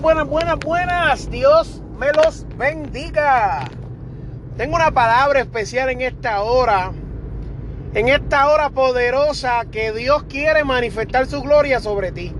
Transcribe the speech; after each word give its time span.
Buenas, 0.00 0.26
buenas, 0.28 0.58
buenas. 0.58 1.30
Dios 1.30 1.82
me 1.98 2.10
los 2.12 2.46
bendiga. 2.56 3.64
Tengo 4.56 4.76
una 4.76 4.92
palabra 4.92 5.40
especial 5.40 5.90
en 5.90 6.00
esta 6.00 6.40
hora. 6.40 6.92
En 7.92 8.08
esta 8.08 8.48
hora 8.48 8.70
poderosa 8.70 9.66
que 9.70 9.92
Dios 9.92 10.22
quiere 10.22 10.64
manifestar 10.64 11.26
su 11.26 11.42
gloria 11.42 11.80
sobre 11.80 12.12
ti. 12.12 12.34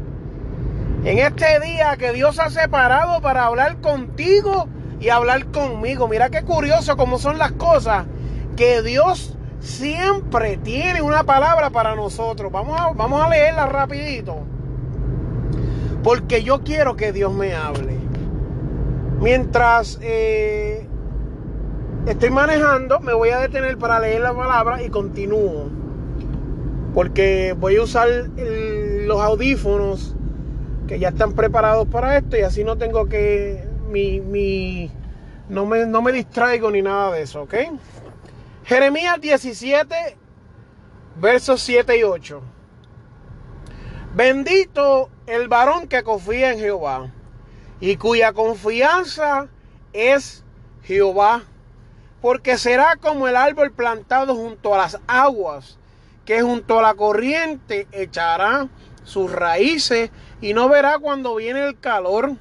En 1.04 1.18
este 1.18 1.60
día 1.60 1.98
que 1.98 2.12
Dios 2.12 2.38
ha 2.38 2.48
separado 2.48 3.20
para 3.20 3.44
hablar 3.44 3.82
contigo 3.82 4.66
y 4.98 5.10
hablar 5.10 5.44
conmigo. 5.50 6.08
Mira 6.08 6.30
qué 6.30 6.42
curioso 6.42 6.96
cómo 6.96 7.18
son 7.18 7.36
las 7.36 7.52
cosas. 7.52 8.06
Que 8.56 8.80
Dios 8.80 9.36
siempre 9.58 10.56
tiene 10.56 11.02
una 11.02 11.24
palabra 11.24 11.68
para 11.68 11.94
nosotros. 11.94 12.50
Vamos 12.50 12.80
a, 12.80 12.92
vamos 12.94 13.22
a 13.22 13.28
leerla 13.28 13.66
rapidito. 13.66 14.46
Porque 16.02 16.42
yo 16.42 16.62
quiero 16.62 16.96
que 16.96 17.12
Dios 17.12 17.32
me 17.32 17.54
hable. 17.54 17.98
Mientras 19.20 19.98
eh, 20.00 20.86
estoy 22.06 22.30
manejando, 22.30 23.00
me 23.00 23.12
voy 23.12 23.30
a 23.30 23.38
detener 23.38 23.76
para 23.76 24.00
leer 24.00 24.22
la 24.22 24.34
palabra 24.34 24.82
y 24.82 24.88
continúo. 24.88 25.68
Porque 26.94 27.54
voy 27.58 27.76
a 27.76 27.82
usar 27.82 28.08
los 28.08 29.20
audífonos 29.20 30.16
que 30.88 30.98
ya 30.98 31.10
están 31.10 31.34
preparados 31.34 31.86
para 31.88 32.16
esto 32.16 32.36
y 32.36 32.42
así 32.42 32.64
no 32.64 32.76
tengo 32.76 33.06
que... 33.06 33.68
Mi, 33.90 34.20
mi, 34.20 34.90
no, 35.48 35.66
me, 35.66 35.84
no 35.84 36.00
me 36.00 36.12
distraigo 36.12 36.70
ni 36.70 36.80
nada 36.80 37.12
de 37.12 37.22
eso, 37.22 37.42
¿ok? 37.42 37.54
Jeremías 38.64 39.20
17, 39.20 40.16
versos 41.20 41.60
7 41.60 41.98
y 41.98 42.04
8. 42.04 42.40
Bendito 44.14 45.08
el 45.28 45.46
varón 45.46 45.86
que 45.86 46.02
confía 46.02 46.52
en 46.52 46.58
Jehová 46.58 47.12
y 47.80 47.96
cuya 47.96 48.32
confianza 48.32 49.46
es 49.92 50.42
Jehová, 50.82 51.44
porque 52.20 52.58
será 52.58 52.96
como 52.96 53.28
el 53.28 53.36
árbol 53.36 53.70
plantado 53.70 54.34
junto 54.34 54.74
a 54.74 54.78
las 54.78 54.98
aguas, 55.06 55.78
que 56.24 56.42
junto 56.42 56.80
a 56.80 56.82
la 56.82 56.94
corriente 56.94 57.86
echará 57.92 58.68
sus 59.04 59.30
raíces 59.30 60.10
y 60.40 60.54
no 60.54 60.68
verá 60.68 60.98
cuando 60.98 61.36
viene 61.36 61.64
el 61.64 61.78
calor, 61.78 62.32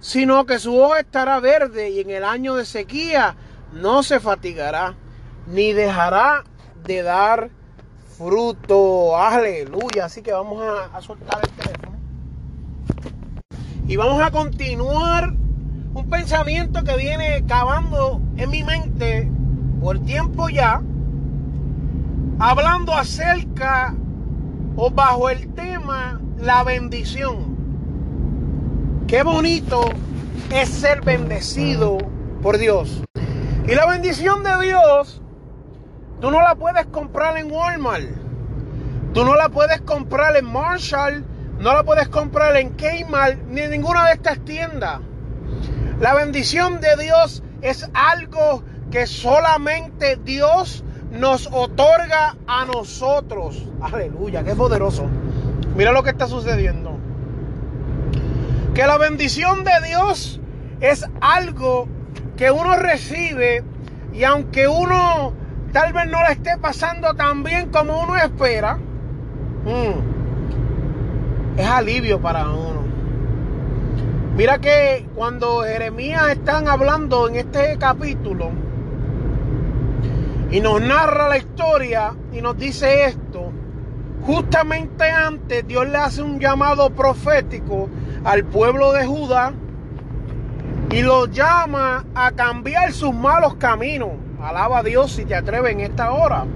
sino 0.00 0.46
que 0.46 0.58
su 0.58 0.80
hoja 0.80 1.00
estará 1.00 1.40
verde 1.40 1.90
y 1.90 2.00
en 2.00 2.08
el 2.08 2.24
año 2.24 2.54
de 2.54 2.64
sequía 2.64 3.36
no 3.72 4.02
se 4.02 4.18
fatigará, 4.18 4.94
ni 5.46 5.74
dejará 5.74 6.44
de 6.84 7.02
dar 7.02 7.50
fruto. 8.18 9.16
Aleluya. 9.16 10.06
Así 10.06 10.22
que 10.22 10.32
vamos 10.32 10.62
a, 10.92 11.00
soltar 11.00 11.40
el 11.42 11.50
teléfono. 11.50 11.96
Y 13.86 13.96
vamos 13.96 14.20
a 14.20 14.30
continuar 14.30 15.32
un 15.94 16.10
pensamiento 16.10 16.82
que 16.84 16.96
viene 16.96 17.44
cavando 17.46 18.20
en 18.36 18.50
mi 18.50 18.62
mente 18.64 19.30
por 19.80 20.00
tiempo 20.00 20.48
ya. 20.48 20.82
Hablando 22.40 22.92
acerca 22.92 23.94
o 24.76 24.90
bajo 24.90 25.30
el 25.30 25.52
tema 25.54 26.20
la 26.38 26.64
bendición. 26.64 27.56
Qué 29.06 29.22
bonito 29.22 29.88
es 30.52 30.68
ser 30.68 31.00
bendecido 31.02 31.98
por 32.42 32.58
Dios. 32.58 33.02
Y 33.66 33.74
la 33.74 33.86
bendición 33.86 34.42
de 34.44 34.66
Dios 34.66 35.22
Tú 36.20 36.30
no 36.30 36.40
la 36.40 36.54
puedes 36.56 36.86
comprar 36.86 37.36
en 37.38 37.50
Walmart. 37.50 38.08
Tú 39.14 39.24
no 39.24 39.36
la 39.36 39.48
puedes 39.48 39.80
comprar 39.82 40.36
en 40.36 40.46
Marshall. 40.46 41.24
No 41.58 41.72
la 41.72 41.82
puedes 41.84 42.08
comprar 42.08 42.56
en 42.56 42.70
Kmart 42.70 43.38
ni 43.48 43.62
en 43.62 43.70
ninguna 43.70 44.06
de 44.06 44.12
estas 44.14 44.44
tiendas. 44.44 45.00
La 46.00 46.14
bendición 46.14 46.80
de 46.80 46.96
Dios 46.96 47.42
es 47.62 47.88
algo 47.94 48.62
que 48.90 49.06
solamente 49.06 50.16
Dios 50.16 50.84
nos 51.10 51.48
otorga 51.52 52.36
a 52.46 52.64
nosotros. 52.64 53.66
Aleluya, 53.80 54.44
qué 54.44 54.54
poderoso. 54.54 55.06
Mira 55.74 55.92
lo 55.92 56.02
que 56.02 56.10
está 56.10 56.26
sucediendo. 56.26 56.96
Que 58.74 58.86
la 58.86 58.98
bendición 58.98 59.64
de 59.64 59.72
Dios 59.86 60.40
es 60.80 61.04
algo 61.20 61.88
que 62.36 62.50
uno 62.50 62.76
recibe 62.76 63.64
y 64.12 64.24
aunque 64.24 64.68
uno 64.68 65.32
tal 65.72 65.92
vez 65.92 66.06
no 66.06 66.20
la 66.20 66.32
esté 66.32 66.56
pasando 66.58 67.14
tan 67.14 67.42
bien 67.42 67.70
como 67.70 68.00
uno 68.02 68.16
espera, 68.16 68.76
mm, 69.64 71.58
es 71.58 71.66
alivio 71.66 72.20
para 72.20 72.48
uno. 72.48 72.78
Mira 74.36 74.58
que 74.58 75.06
cuando 75.16 75.62
Jeremías 75.62 76.28
están 76.30 76.68
hablando 76.68 77.28
en 77.28 77.34
este 77.34 77.76
capítulo 77.76 78.52
y 80.50 80.60
nos 80.60 80.80
narra 80.80 81.28
la 81.28 81.38
historia 81.38 82.14
y 82.32 82.40
nos 82.40 82.56
dice 82.56 83.06
esto, 83.06 83.50
justamente 84.22 85.10
antes 85.10 85.66
Dios 85.66 85.88
le 85.88 85.98
hace 85.98 86.22
un 86.22 86.38
llamado 86.38 86.90
profético 86.90 87.88
al 88.24 88.44
pueblo 88.44 88.92
de 88.92 89.06
Judá 89.06 89.52
y 90.90 91.02
lo 91.02 91.26
llama 91.26 92.04
a 92.14 92.30
cambiar 92.30 92.92
sus 92.92 93.12
malos 93.12 93.54
caminos. 93.56 94.27
Alaba 94.42 94.78
a 94.78 94.82
Dios 94.82 95.12
si 95.12 95.24
te 95.24 95.34
atreves 95.34 95.72
en 95.72 95.80
esta 95.80 96.12
hora. 96.12 96.46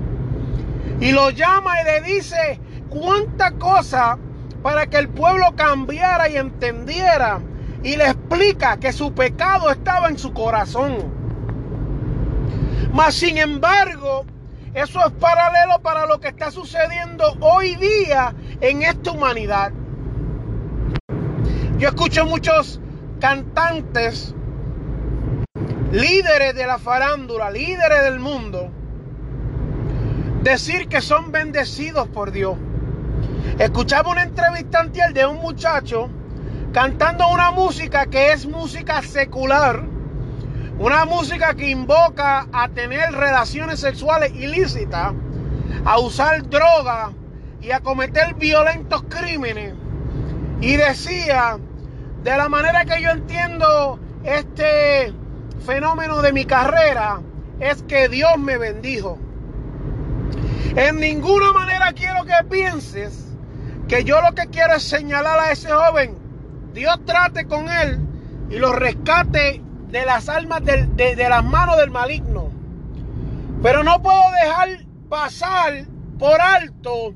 Y 1.00 1.12
lo 1.12 1.30
llama 1.30 1.80
y 1.80 1.84
le 1.84 2.00
dice 2.14 2.60
cuánta 2.88 3.52
cosa 3.52 4.18
para 4.62 4.86
que 4.86 4.98
el 4.98 5.08
pueblo 5.08 5.54
cambiara 5.56 6.28
y 6.28 6.36
entendiera. 6.36 7.40
Y 7.82 7.96
le 7.96 8.06
explica 8.06 8.76
que 8.78 8.92
su 8.92 9.12
pecado 9.12 9.70
estaba 9.70 10.08
en 10.08 10.18
su 10.18 10.32
corazón. 10.32 11.12
Mas 12.92 13.14
sin 13.14 13.38
embargo, 13.38 14.24
eso 14.74 15.04
es 15.04 15.12
paralelo 15.12 15.80
para 15.82 16.06
lo 16.06 16.20
que 16.20 16.28
está 16.28 16.50
sucediendo 16.50 17.36
hoy 17.40 17.74
día 17.76 18.34
en 18.60 18.82
esta 18.82 19.10
humanidad. 19.10 19.72
Yo 21.78 21.88
escucho 21.88 22.24
muchos 22.24 22.80
cantantes 23.18 24.34
líderes 25.92 26.54
de 26.54 26.66
la 26.66 26.78
farándula, 26.78 27.50
líderes 27.50 28.02
del 28.02 28.18
mundo, 28.18 28.70
decir 30.42 30.88
que 30.88 31.02
son 31.02 31.30
bendecidos 31.30 32.08
por 32.08 32.32
Dios. 32.32 32.56
Escuchaba 33.58 34.10
una 34.10 34.22
entrevista 34.22 34.80
anterior 34.80 35.12
de 35.12 35.26
un 35.26 35.36
muchacho 35.36 36.08
cantando 36.72 37.28
una 37.28 37.50
música 37.50 38.06
que 38.06 38.32
es 38.32 38.46
música 38.46 39.02
secular, 39.02 39.84
una 40.78 41.04
música 41.04 41.52
que 41.54 41.68
invoca 41.68 42.46
a 42.50 42.68
tener 42.70 43.12
relaciones 43.12 43.78
sexuales 43.78 44.32
ilícitas, 44.34 45.12
a 45.84 45.98
usar 45.98 46.48
droga 46.48 47.12
y 47.60 47.70
a 47.70 47.80
cometer 47.80 48.34
violentos 48.36 49.02
crímenes. 49.10 49.74
Y 50.62 50.76
decía, 50.76 51.58
de 52.22 52.36
la 52.36 52.48
manera 52.48 52.86
que 52.86 53.02
yo 53.02 53.10
entiendo 53.10 54.00
este 54.24 55.12
fenómeno 55.62 56.22
de 56.22 56.32
mi 56.32 56.44
carrera 56.44 57.20
es 57.60 57.82
que 57.82 58.08
Dios 58.08 58.38
me 58.38 58.58
bendijo. 58.58 59.18
En 60.76 61.00
ninguna 61.00 61.52
manera 61.52 61.92
quiero 61.92 62.24
que 62.24 62.44
pienses 62.48 63.26
que 63.88 64.04
yo 64.04 64.20
lo 64.22 64.34
que 64.34 64.48
quiero 64.48 64.74
es 64.74 64.82
señalar 64.82 65.38
a 65.38 65.52
ese 65.52 65.70
joven. 65.70 66.16
Dios 66.72 66.98
trate 67.04 67.46
con 67.46 67.68
él 67.68 68.00
y 68.50 68.56
lo 68.56 68.72
rescate 68.72 69.62
de 69.88 70.06
las 70.06 70.28
almas 70.28 70.64
de, 70.64 70.86
de 70.86 71.28
las 71.28 71.44
manos 71.44 71.76
del 71.76 71.90
maligno. 71.90 72.50
Pero 73.62 73.84
no 73.84 74.02
puedo 74.02 74.22
dejar 74.42 74.68
pasar 75.08 75.84
por 76.18 76.40
alto 76.40 77.14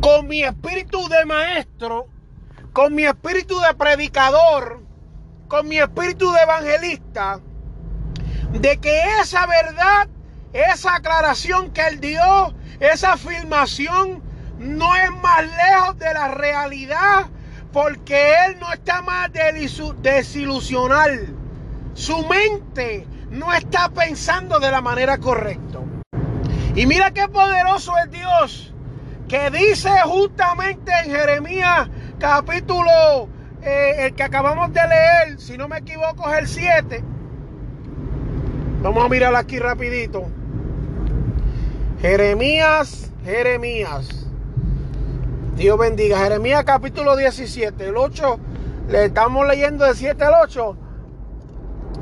con 0.00 0.26
mi 0.26 0.42
espíritu 0.42 1.08
de 1.08 1.24
maestro, 1.24 2.08
con 2.72 2.94
mi 2.94 3.04
espíritu 3.04 3.58
de 3.60 3.74
predicador, 3.74 4.82
con 5.48 5.68
mi 5.68 5.78
espíritu 5.78 6.30
de 6.32 6.40
evangelista 6.40 7.40
de 8.52 8.78
que 8.78 9.02
esa 9.20 9.46
verdad, 9.46 10.08
esa 10.52 10.96
aclaración 10.96 11.70
que 11.72 11.86
él 11.86 12.00
dio, 12.00 12.54
esa 12.80 13.12
afirmación 13.14 14.22
no 14.58 14.94
es 14.96 15.10
más 15.22 15.44
lejos 15.44 15.98
de 15.98 16.14
la 16.14 16.28
realidad 16.28 17.26
porque 17.72 18.32
él 18.46 18.56
no 18.60 18.72
está 18.72 19.02
más 19.02 19.30
desilusional. 20.02 21.34
Su 21.94 22.26
mente 22.26 23.06
no 23.30 23.52
está 23.52 23.90
pensando 23.90 24.58
de 24.58 24.70
la 24.70 24.80
manera 24.80 25.18
correcta. 25.18 25.80
Y 26.74 26.86
mira 26.86 27.10
qué 27.10 27.28
poderoso 27.28 27.92
es 27.98 28.10
Dios, 28.10 28.74
que 29.28 29.50
dice 29.50 29.90
justamente 30.04 30.92
en 31.04 31.10
Jeremías 31.10 31.88
capítulo, 32.18 33.28
eh, 33.66 34.06
el 34.06 34.14
que 34.14 34.22
acabamos 34.22 34.72
de 34.72 34.80
leer, 34.86 35.40
si 35.40 35.58
no 35.58 35.68
me 35.68 35.78
equivoco 35.78 36.30
es 36.32 36.38
el 36.38 36.48
7. 36.48 37.04
Vamos 38.82 39.04
a 39.04 39.08
mirar 39.08 39.34
aquí 39.34 39.58
rapidito. 39.58 40.26
Jeremías, 42.00 43.10
Jeremías. 43.24 44.26
Dios 45.56 45.78
bendiga. 45.78 46.18
Jeremías 46.18 46.64
capítulo 46.64 47.16
17, 47.16 47.88
el 47.88 47.96
8, 47.96 48.38
le 48.88 49.06
estamos 49.06 49.46
leyendo 49.46 49.84
de 49.84 49.94
7 49.94 50.22
al 50.22 50.34
8. 50.42 50.76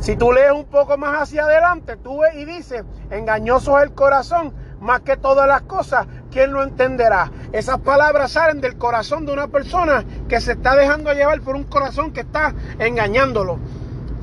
Si 0.01 0.17
tú 0.17 0.33
lees 0.33 0.53
un 0.53 0.65
poco 0.65 0.99
más 0.99 1.23
hacia 1.23 1.45
adelante, 1.45 1.97
tú 1.97 2.21
ves 2.21 2.35
y 2.35 2.45
dice, 2.45 2.85
engañoso 3.11 3.79
es 3.79 3.85
el 3.85 3.95
corazón, 3.95 4.53
más 4.81 5.01
que 5.01 5.17
todas 5.17 5.49
las 5.49 5.63
cosas, 5.63 6.07
¿quién 6.35 6.53
lo 6.53 6.65
entenderá? 6.65 7.31
Esas 7.53 7.79
palabras 7.79 8.33
salen 8.33 8.61
del 8.61 8.77
corazón 8.77 9.25
de 9.25 9.33
una 9.33 9.47
persona 9.47 10.05
que 10.29 10.41
se 10.41 10.53
está 10.53 10.75
dejando 10.75 11.13
llevar 11.13 11.41
por 11.41 11.55
un 11.55 11.63
corazón 11.63 12.13
que 12.13 12.23
está 12.23 12.53
engañándolo. 12.81 13.59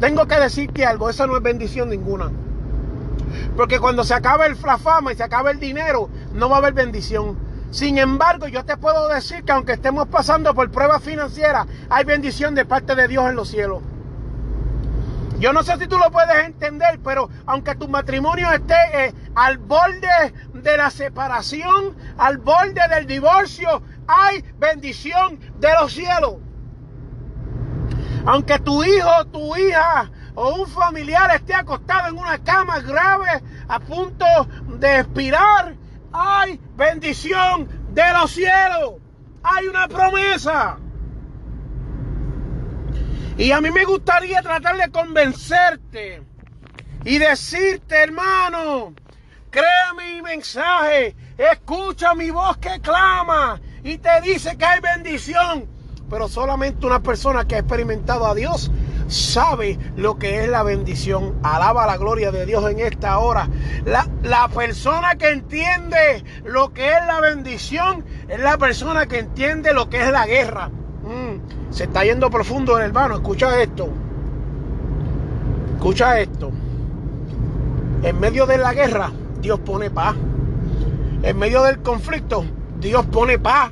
Tengo 0.02 0.28
que 0.28 0.38
decirte 0.38 0.86
algo, 0.86 1.10
esa 1.10 1.26
no 1.26 1.38
es 1.38 1.42
bendición 1.42 1.90
ninguna. 1.90 2.30
Porque 3.56 3.80
cuando 3.80 4.04
se 4.04 4.14
acabe 4.14 4.54
la 4.62 4.78
fama 4.78 5.14
y 5.14 5.16
se 5.16 5.24
acabe 5.24 5.52
el 5.52 5.60
dinero, 5.62 6.10
no 6.34 6.50
va 6.50 6.58
a 6.58 6.60
haber 6.60 6.74
bendición. 6.74 7.38
Sin 7.72 7.98
embargo, 7.98 8.50
yo 8.50 8.66
te 8.66 8.76
puedo 8.76 9.08
decir 9.08 9.46
que 9.46 9.54
aunque 9.54 9.72
estemos 9.72 10.08
pasando 10.10 10.54
por 10.54 10.70
pruebas 10.70 11.02
financieras, 11.02 11.66
hay 11.90 12.04
bendición 12.04 12.56
de 12.56 12.66
parte 12.66 12.94
de 12.94 13.08
Dios 13.08 13.30
en 13.30 13.36
los 13.38 13.48
cielos. 13.48 13.82
Yo 15.42 15.54
no 15.54 15.64
sé 15.64 15.76
si 15.80 15.88
tú 15.88 15.98
lo 15.98 16.12
puedes 16.12 16.46
entender, 16.46 17.00
pero 17.04 17.28
aunque 17.48 17.74
tu 17.74 17.88
matrimonio 17.88 18.52
esté 18.52 18.76
eh, 18.94 19.14
al 19.34 19.58
borde 19.58 20.36
de 20.54 20.78
la 20.78 20.92
separación, 20.92 21.98
al 22.20 22.38
borde 22.38 22.80
del 22.88 23.08
divorcio, 23.08 23.82
hay 24.06 24.44
bendición 24.60 25.40
de 25.58 25.70
los 25.82 25.94
cielos. 25.94 26.36
Aunque 28.28 28.60
tu 28.60 28.84
hijo, 28.84 29.26
tu 29.32 29.56
hija 29.56 30.12
o 30.36 30.62
un 30.62 30.68
familiar 30.68 31.34
esté 31.34 31.56
acostado 31.56 32.10
en 32.10 32.20
una 32.20 32.38
cama 32.44 32.80
grave 32.80 33.42
a 33.68 33.80
punto 33.80 34.26
de 34.78 35.00
expirar, 35.00 35.76
hay 36.14 36.62
bendición 36.76 37.68
de 37.92 38.14
los 38.14 38.30
cielos. 38.30 39.02
Hay 39.42 39.66
una 39.66 39.88
promesa. 39.88 40.78
Y 43.38 43.52
a 43.52 43.62
mí 43.62 43.72
me 43.72 43.86
gustaría 43.86 44.42
tratar 44.42 44.78
de 44.78 44.92
convencerte 44.92 46.22
y 47.04 47.18
decirte, 47.18 48.04
hermano, 48.04 48.94
crea 49.50 49.94
mi 49.98 50.22
mensaje, 50.22 51.16
escucha 51.38 52.14
mi 52.14 52.30
voz 52.30 52.58
que 52.58 52.80
clama 52.82 53.60
y 53.84 53.98
te 53.98 54.22
dice 54.22 54.58
que 54.58 54.66
hay 54.66 54.80
bendición. 54.80 55.68
Pero 56.10 56.28
solamente 56.28 56.86
una 56.86 57.02
persona 57.02 57.46
que 57.46 57.56
ha 57.56 57.60
experimentado 57.60 58.28
a 58.28 58.36
Dios 58.36 58.70
sabe 59.08 59.78
lo 59.96 60.18
que 60.18 60.44
es 60.44 60.50
la 60.50 60.64
bendición. 60.64 61.40
Alaba 61.44 61.86
la 61.86 61.98
gloria 61.98 62.32
de 62.32 62.46
Dios 62.46 62.70
en 62.70 62.80
esta 62.80 63.18
hora. 63.20 63.48
La, 63.86 64.48
persona 64.50 65.16
que 65.16 65.30
entiende 65.30 66.24
lo 66.44 66.74
que 66.74 66.88
es 66.88 67.06
la 67.06 67.20
bendición 67.22 68.06
es 68.28 68.40
la 68.40 68.58
persona 68.58 69.06
que 69.08 69.20
entiende 69.20 69.74
lo 69.74 69.90
que 69.90 70.02
es 70.02 70.12
la 70.12 70.26
guerra. 70.26 70.72
Se 71.72 71.86
está 71.86 72.04
yendo 72.04 72.30
profundo, 72.30 72.78
hermano. 72.78 73.16
Escucha 73.16 73.62
esto. 73.62 73.90
Escucha 75.76 76.20
esto. 76.20 76.52
En 78.04 78.20
medio 78.20 78.46
de 78.46 78.58
la 78.58 78.74
guerra, 78.74 79.12
Dios 79.42 79.60
pone 79.60 79.90
paz. 79.90 80.16
En 81.24 81.38
medio 81.38 81.64
del 81.64 81.82
conflicto, 81.82 82.46
Dios 82.80 83.06
pone 83.06 83.40
paz. 83.40 83.72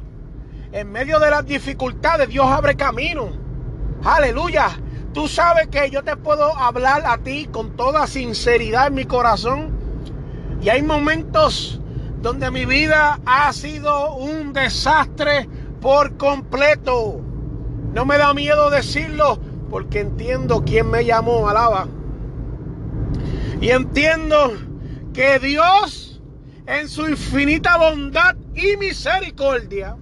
En 0.72 0.92
medio 0.92 1.20
de 1.20 1.30
las 1.30 1.46
dificultades, 1.46 2.30
Dios 2.30 2.46
abre 2.46 2.76
camino. 2.76 3.30
Aleluya. 4.04 4.70
Tú 5.14 5.28
sabes 5.28 5.68
que 5.68 5.90
yo 5.90 6.04
te 6.04 6.16
puedo 6.16 6.56
hablar 6.56 7.04
a 7.06 7.18
ti 7.18 7.50
con 7.52 7.76
toda 7.76 8.08
sinceridad 8.08 8.88
en 8.88 8.94
mi 8.94 9.06
corazón. 9.06 9.72
Y 10.62 10.70
hay 10.70 10.84
momentos 10.84 11.82
donde 12.22 12.50
mi 12.52 12.66
vida 12.66 13.20
ha 13.26 13.52
sido 13.52 14.16
un 14.16 14.54
desastre 14.54 15.50
por 15.82 16.16
completo. 16.18 17.22
No 18.00 18.06
me 18.06 18.18
da 18.18 18.34
miedo 18.34 18.70
decirlo 18.70 19.38
porque 19.70 20.00
entiendo 20.00 20.64
quién 20.64 20.90
me 20.90 21.04
llamó, 21.04 21.50
alaba. 21.50 21.90
Y 23.60 23.72
entiendo 23.72 24.54
que 25.14 25.38
Dios 25.40 26.22
en 26.66 26.88
su 26.88 27.10
infinita 27.10 27.76
bondad 27.76 28.38
y 28.56 28.78
misericordia 28.78 29.98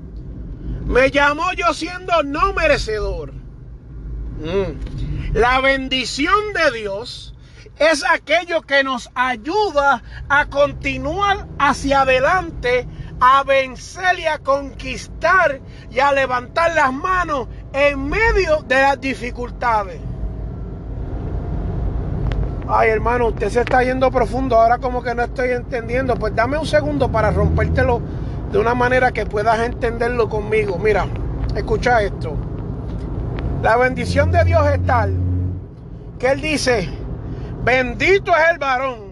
me 0.86 1.10
llamó 1.10 1.52
yo 1.54 1.74
siendo 1.74 2.22
no 2.22 2.54
merecedor. 2.54 3.34
Mm. 3.34 5.34
La 5.34 5.60
bendición 5.62 6.54
de 6.54 6.78
Dios 6.78 7.34
es 7.80 8.06
aquello 8.08 8.62
que 8.62 8.84
nos 8.84 9.10
ayuda 9.16 10.04
a 10.30 10.46
continuar 10.50 11.48
hacia 11.58 12.02
adelante, 12.02 12.88
a 13.20 13.44
vencer 13.44 14.20
y 14.20 14.26
a 14.26 14.38
conquistar 14.38 15.62
y 15.90 16.00
a 16.00 16.12
levantar 16.12 16.76
las 16.76 16.94
manos 16.94 17.48
en 17.74 18.10
medio 18.10 18.62
de 18.68 18.76
las 18.76 19.00
dificultades. 19.00 20.00
Ay, 22.70 22.90
hermano, 22.90 23.28
usted 23.28 23.50
se 23.50 23.62
está 23.62 23.84
yendo 23.84 24.12
profundo. 24.12 24.58
Ahora 24.58 24.78
como 24.78 25.02
que 25.02 25.16
no 25.16 25.24
estoy 25.24 25.52
entendiendo. 25.52 26.16
Pues 26.16 26.36
dame 26.36 26.58
un 26.58 26.66
segundo 26.66 27.10
para 27.10 27.32
rompértelo 27.32 28.02
de 28.52 28.60
una 28.60 28.74
manera 28.74 29.12
que 29.12 29.26
puedas 29.26 29.60
entenderlo 29.60 30.28
conmigo. 30.28 30.78
Mira, 30.78 31.06
escucha 31.56 32.02
esto. 32.02 32.34
La 33.62 33.78
bendición 33.78 34.32
de 34.32 34.44
Dios 34.44 34.68
es 34.68 34.86
tal 34.86 35.14
que 36.20 36.32
Él 36.32 36.42
dice, 36.42 36.90
bendito 37.64 38.32
es 38.36 38.52
el 38.52 38.58
varón 38.58 39.12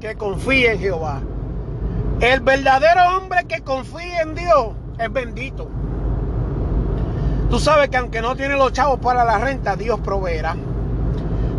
que 0.00 0.14
confía 0.14 0.72
en 0.72 0.78
Jehová. 0.78 1.20
El 2.20 2.40
verdadero 2.40 3.16
hombre 3.16 3.44
que 3.46 3.60
confía 3.60 4.22
en 4.22 4.34
Dios 4.34 4.68
es 4.98 5.12
bendito. 5.12 5.68
Tú 7.50 7.58
sabes 7.58 7.88
que 7.88 7.96
aunque 7.96 8.20
no 8.20 8.36
tiene 8.36 8.56
los 8.56 8.72
chavos 8.72 8.98
para 9.00 9.24
la 9.24 9.38
renta, 9.38 9.76
Dios 9.76 10.00
proveerá. 10.00 10.56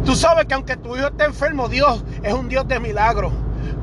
Tú 0.06 0.16
sabes 0.16 0.46
que 0.46 0.54
aunque 0.54 0.78
tu 0.78 0.96
hijo 0.96 1.08
esté 1.08 1.26
enfermo, 1.26 1.68
Dios 1.68 2.04
es 2.24 2.34
un 2.34 2.48
Dios 2.48 2.68
de 2.68 2.80
milagros. 2.80 3.34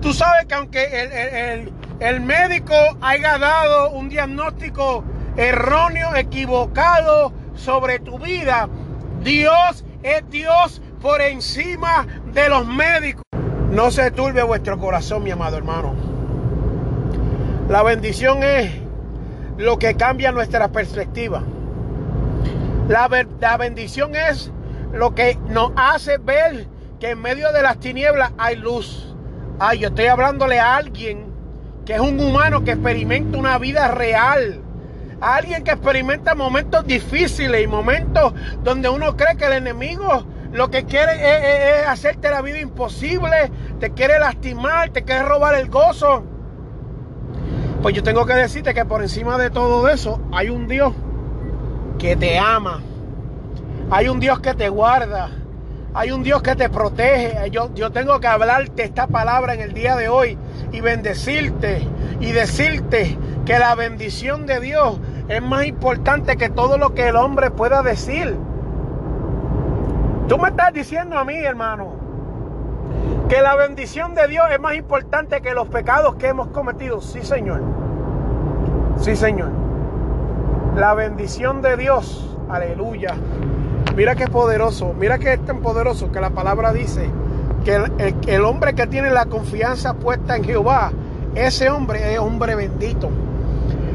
Tú 0.00 0.12
sabes 0.12 0.46
que 0.46 0.54
aunque 0.54 1.02
el, 1.02 1.72
el 2.00 2.20
médico 2.20 2.74
haya 3.00 3.38
dado 3.38 3.90
un 3.90 4.08
diagnóstico 4.08 5.04
erróneo, 5.36 6.14
equivocado, 6.14 7.32
sobre 7.56 7.98
tu 7.98 8.18
vida. 8.18 8.68
Dios 9.22 9.84
es 10.02 10.28
Dios 10.30 10.80
por 11.00 11.20
encima 11.20 12.06
de 12.32 12.48
los 12.48 12.66
médicos. 12.66 13.24
No 13.70 13.90
se 13.90 14.10
turbe 14.10 14.42
vuestro 14.42 14.78
corazón, 14.78 15.24
mi 15.24 15.30
amado 15.30 15.56
hermano. 15.56 15.94
La 17.68 17.82
bendición 17.82 18.42
es 18.42 18.72
lo 19.58 19.78
que 19.78 19.96
cambia 19.96 20.30
nuestra 20.30 20.68
perspectiva. 20.68 21.42
La, 22.88 23.08
la 23.40 23.56
bendición 23.56 24.14
es 24.14 24.52
lo 24.92 25.14
que 25.14 25.38
nos 25.48 25.72
hace 25.76 26.18
ver 26.18 26.66
que 27.00 27.10
en 27.10 27.20
medio 27.20 27.52
de 27.52 27.62
las 27.62 27.78
tinieblas 27.78 28.32
hay 28.38 28.56
luz. 28.56 29.14
Ay, 29.58 29.80
yo 29.80 29.88
estoy 29.88 30.06
hablándole 30.06 30.60
a 30.60 30.76
alguien 30.76 31.26
que 31.84 31.94
es 31.94 32.00
un 32.00 32.18
humano 32.20 32.64
que 32.64 32.72
experimenta 32.72 33.38
una 33.38 33.58
vida 33.58 33.88
real 33.88 34.62
alguien 35.20 35.64
que 35.64 35.72
experimenta 35.72 36.34
momentos 36.34 36.86
difíciles 36.86 37.62
y 37.62 37.66
momentos 37.66 38.34
donde 38.62 38.88
uno 38.88 39.16
cree 39.16 39.36
que 39.36 39.46
el 39.46 39.52
enemigo 39.54 40.24
lo 40.52 40.70
que 40.70 40.84
quiere 40.84 41.80
es, 41.80 41.86
hacerte 41.86 42.30
la 42.30 42.40
vida 42.40 42.60
imposible, 42.60 43.50
te 43.80 43.90
quiere 43.90 44.18
lastimar, 44.18 44.90
te 44.90 45.02
quiere 45.04 45.22
robar 45.24 45.54
el 45.54 45.68
gozo. 45.68 46.24
Pues 47.82 47.94
yo 47.94 48.02
tengo 48.02 48.24
que 48.26 48.34
decirte 48.34 48.72
que 48.72 48.84
por 48.84 49.02
encima 49.02 49.38
de 49.38 49.50
todo 49.50 49.88
eso 49.88 50.20
hay 50.32 50.48
un 50.48 50.66
Dios 50.66 50.94
que 51.98 52.16
te 52.16 52.38
ama. 52.38 52.80
Hay 53.90 54.08
un 54.08 54.20
Dios 54.20 54.40
que 54.40 54.54
te 54.54 54.68
guarda. 54.68 55.30
Hay 55.94 56.10
un 56.10 56.22
Dios 56.22 56.42
que 56.42 56.54
te 56.54 56.68
protege. 56.68 57.50
Yo, 57.50 57.72
yo 57.74 57.90
tengo 57.90 58.20
que 58.20 58.26
hablarte 58.26 58.82
esta 58.84 59.06
palabra 59.06 59.54
en 59.54 59.60
el 59.60 59.72
día 59.72 59.96
de 59.96 60.08
hoy 60.08 60.36
y 60.72 60.80
bendecirte 60.80 61.86
y 62.20 62.32
decirte 62.32 63.16
que 63.46 63.58
la 63.58 63.74
bendición 63.74 64.46
de 64.46 64.60
Dios 64.60 64.98
es 65.28 65.42
más 65.42 65.64
importante 65.64 66.36
que 66.36 66.50
todo 66.50 66.76
lo 66.78 66.94
que 66.94 67.08
el 67.08 67.16
hombre 67.16 67.50
pueda 67.50 67.82
decir. 67.82 68.36
Tú 70.28 70.38
me 70.38 70.48
estás 70.48 70.72
diciendo 70.72 71.16
a 71.18 71.24
mí, 71.24 71.36
hermano, 71.36 71.94
Que 73.28 73.40
la 73.40 73.56
bendición 73.56 74.14
de 74.14 74.28
Dios 74.28 74.44
es 74.52 74.60
más 74.60 74.74
importante 74.76 75.40
que 75.40 75.52
los 75.52 75.68
pecados 75.68 76.16
que 76.16 76.28
hemos 76.28 76.48
cometido. 76.48 77.00
Sí, 77.00 77.22
Señor. 77.22 77.60
Sí, 78.98 79.16
Señor. 79.16 79.65
La 80.76 80.92
bendición 80.92 81.62
de 81.62 81.78
Dios. 81.78 82.28
Aleluya. 82.50 83.14
Mira 83.96 84.14
qué 84.14 84.26
poderoso. 84.26 84.92
Mira 84.92 85.18
que 85.18 85.32
es 85.32 85.44
tan 85.46 85.60
poderoso 85.60 86.12
que 86.12 86.20
la 86.20 86.28
palabra 86.28 86.74
dice 86.74 87.08
que 87.64 87.76
el, 87.76 88.14
el 88.26 88.44
hombre 88.44 88.74
que 88.74 88.86
tiene 88.86 89.08
la 89.08 89.24
confianza 89.24 89.94
puesta 89.94 90.36
en 90.36 90.44
Jehová, 90.44 90.92
ese 91.34 91.70
hombre 91.70 92.12
es 92.12 92.18
hombre 92.18 92.54
bendito. 92.56 93.08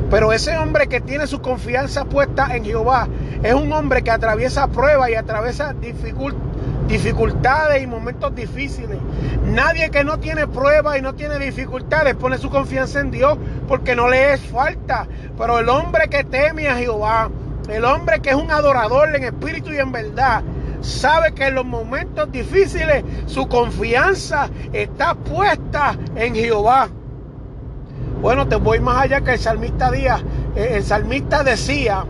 Pero 0.10 0.34
ese 0.34 0.58
hombre 0.58 0.88
que 0.88 1.02
tiene 1.02 1.28
su 1.28 1.40
confianza 1.40 2.06
puesta 2.06 2.56
en 2.56 2.66
Jehová 2.66 3.08
es 3.44 3.54
un 3.54 3.72
hombre 3.72 4.02
que 4.02 4.10
atraviesa 4.10 4.66
pruebas 4.68 5.12
y 5.12 5.14
atraviesa 5.14 5.74
dificultades 5.74 6.51
y 6.90 7.88
momentos 7.88 8.36
difíciles. 8.36 8.98
Nadie 9.46 9.90
que 9.90 10.04
no 10.04 10.20
tiene 10.20 10.48
pruebas 10.48 10.98
y 10.98 11.02
no 11.02 11.16
tiene 11.16 11.40
dificultades 11.40 12.16
pone 12.16 12.38
su 12.38 12.50
confianza 12.50 13.00
en 13.00 13.12
Dios 13.12 13.38
porque 13.68 13.96
no 13.96 14.10
le 14.10 14.34
es 14.34 14.42
falta. 14.42 15.08
Pero 15.38 15.60
el 15.60 15.70
hombre 15.70 16.08
que 16.10 16.24
teme 16.24 16.68
a 16.68 16.76
Jehová, 16.76 17.30
el 17.70 17.86
hombre 17.86 18.20
que 18.22 18.32
es 18.32 18.36
un 18.36 18.52
adorador 18.52 19.16
en 19.16 19.24
espíritu 19.24 19.72
y 19.72 19.78
en 19.78 19.92
verdad, 19.92 20.44
sabe 20.82 21.34
que 21.34 21.48
en 21.48 21.56
los 21.56 21.66
momentos 21.66 22.32
difíciles 22.32 23.04
su 23.26 23.48
confianza 23.48 24.50
está 24.74 25.16
puesta 25.16 25.96
en 26.16 26.36
Jehová. 26.36 26.90
Bueno, 28.22 28.48
te 28.48 28.56
voy 28.56 28.80
más 28.80 28.98
allá 28.98 29.22
que 29.22 29.34
el 29.34 29.40
salmista 29.40 29.90
Díaz. 29.92 30.22
Eh, 30.56 30.74
el 30.76 30.84
salmista 30.84 31.44
decía, 31.44 32.06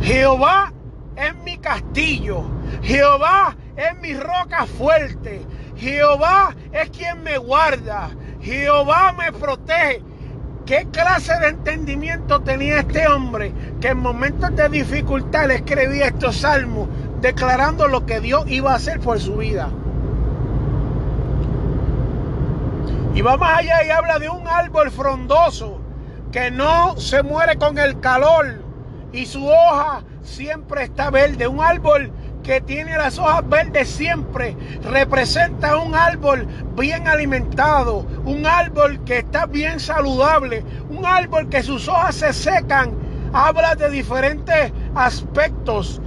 Jehová 0.00 0.72
es 1.16 1.34
mi 1.44 1.58
castillo, 1.58 2.42
Jehová 2.82 3.56
es 3.76 3.98
mi 4.00 4.14
roca 4.14 4.66
fuerte, 4.66 5.42
Jehová 5.76 6.54
es 6.72 6.90
quien 6.90 7.22
me 7.22 7.38
guarda, 7.38 8.10
Jehová 8.40 9.12
me 9.12 9.32
protege. 9.32 10.02
¿Qué 10.64 10.86
clase 10.92 11.36
de 11.40 11.48
entendimiento 11.48 12.40
tenía 12.40 12.78
este 12.78 13.08
hombre 13.08 13.52
que 13.80 13.88
en 13.88 13.98
momentos 13.98 14.54
de 14.54 14.68
dificultad 14.68 15.48
le 15.48 15.56
escribía 15.56 16.06
estos 16.06 16.36
salmos 16.36 16.88
declarando 17.20 17.88
lo 17.88 18.06
que 18.06 18.20
Dios 18.20 18.44
iba 18.46 18.72
a 18.72 18.76
hacer 18.76 19.00
por 19.00 19.18
su 19.18 19.38
vida? 19.38 19.70
Y 23.14 23.20
va 23.22 23.36
más 23.36 23.58
allá 23.58 23.84
y 23.84 23.90
habla 23.90 24.18
de 24.20 24.28
un 24.28 24.46
árbol 24.46 24.90
frondoso 24.90 25.80
que 26.30 26.50
no 26.50 26.96
se 26.96 27.22
muere 27.22 27.56
con 27.56 27.76
el 27.78 27.98
calor 28.00 28.62
y 29.12 29.26
su 29.26 29.46
hoja 29.46 30.02
siempre 30.22 30.84
está 30.84 31.10
verde. 31.10 31.46
Un 31.46 31.60
árbol 31.60 32.10
que 32.42 32.60
tiene 32.60 32.96
las 32.96 33.18
hojas 33.18 33.48
verdes 33.48 33.88
siempre 33.88 34.56
representa 34.90 35.76
un 35.76 35.94
árbol 35.94 36.46
bien 36.76 37.06
alimentado, 37.06 38.06
un 38.24 38.46
árbol 38.46 39.02
que 39.04 39.18
está 39.18 39.46
bien 39.46 39.78
saludable, 39.78 40.64
un 40.90 41.06
árbol 41.06 41.48
que 41.48 41.62
sus 41.62 41.88
hojas 41.88 42.16
se 42.16 42.32
secan. 42.32 42.92
Habla 43.32 43.74
de 43.76 43.90
diferentes 43.90 44.72
aspectos 44.94 46.00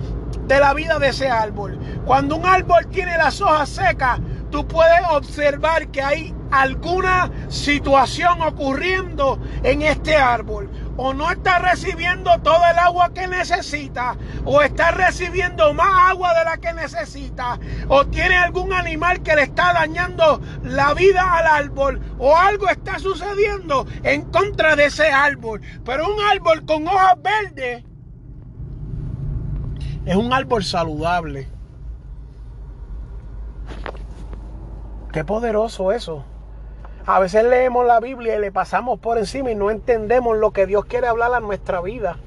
de 0.48 0.60
la 0.60 0.74
vida 0.74 1.00
de 1.00 1.10
ese 1.10 1.28
árbol. 1.30 1.80
Cuando 2.06 2.36
un 2.36 2.46
árbol 2.46 2.86
tiene 2.92 3.18
las 3.18 3.42
hojas 3.42 3.70
secas, 3.70 4.20
tú 4.52 4.68
puedes 4.68 5.02
observar 5.10 5.88
que 5.88 6.02
hay 6.02 6.36
alguna 6.52 7.32
situación 7.50 8.42
ocurriendo 8.42 9.40
en 9.64 9.82
este 9.82 10.16
árbol. 10.16 10.70
O 10.98 11.14
no 11.14 11.30
está 11.30 11.60
recibiendo 11.60 12.40
todo 12.40 12.62
el 12.72 12.80
agua 12.80 13.14
que 13.14 13.28
necesita, 13.28 14.16
o 14.46 14.62
está 14.62 14.92
recibiendo 14.92 15.74
más 15.74 16.12
agua 16.12 16.34
de 16.34 16.46
la 16.46 16.58
que 16.58 16.74
necesita, 16.74 17.60
o 17.90 18.06
tiene 18.06 18.38
algún 18.38 18.72
animal 18.72 19.22
que 19.22 19.36
le 19.36 19.44
está 19.44 19.74
dañando 19.74 20.42
la 20.64 20.94
vida 20.94 21.34
al 21.34 21.48
árbol, 21.48 22.02
o 22.18 22.36
algo 22.38 22.70
está 22.70 23.00
sucediendo 23.00 23.86
en 24.04 24.24
contra 24.32 24.76
de 24.76 24.86
ese 24.86 25.12
árbol. 25.12 25.62
Pero 25.84 26.08
un 26.14 26.22
árbol 26.22 26.66
con 26.66 26.88
hojas 26.88 27.22
verdes 27.22 27.84
es 30.06 30.16
un 30.16 30.32
árbol 30.32 30.64
saludable. 30.64 31.50
Qué 35.12 35.24
poderoso 35.24 35.92
eso. 35.92 36.26
A 37.08 37.20
veces 37.20 37.44
leemos 37.44 37.86
la 37.86 38.00
Biblia 38.00 38.36
y 38.36 38.40
le 38.40 38.52
pasamos 38.52 39.00
por 39.00 39.20
encima 39.20 39.52
y 39.52 39.56
no 39.56 39.70
entendemos 39.70 40.38
lo 40.38 40.52
que 40.52 40.66
Dios 40.66 40.86
quiere 40.86 41.06
hablar 41.06 41.36
a 41.36 41.40
nuestra 41.40 41.80
vida. 41.80 42.18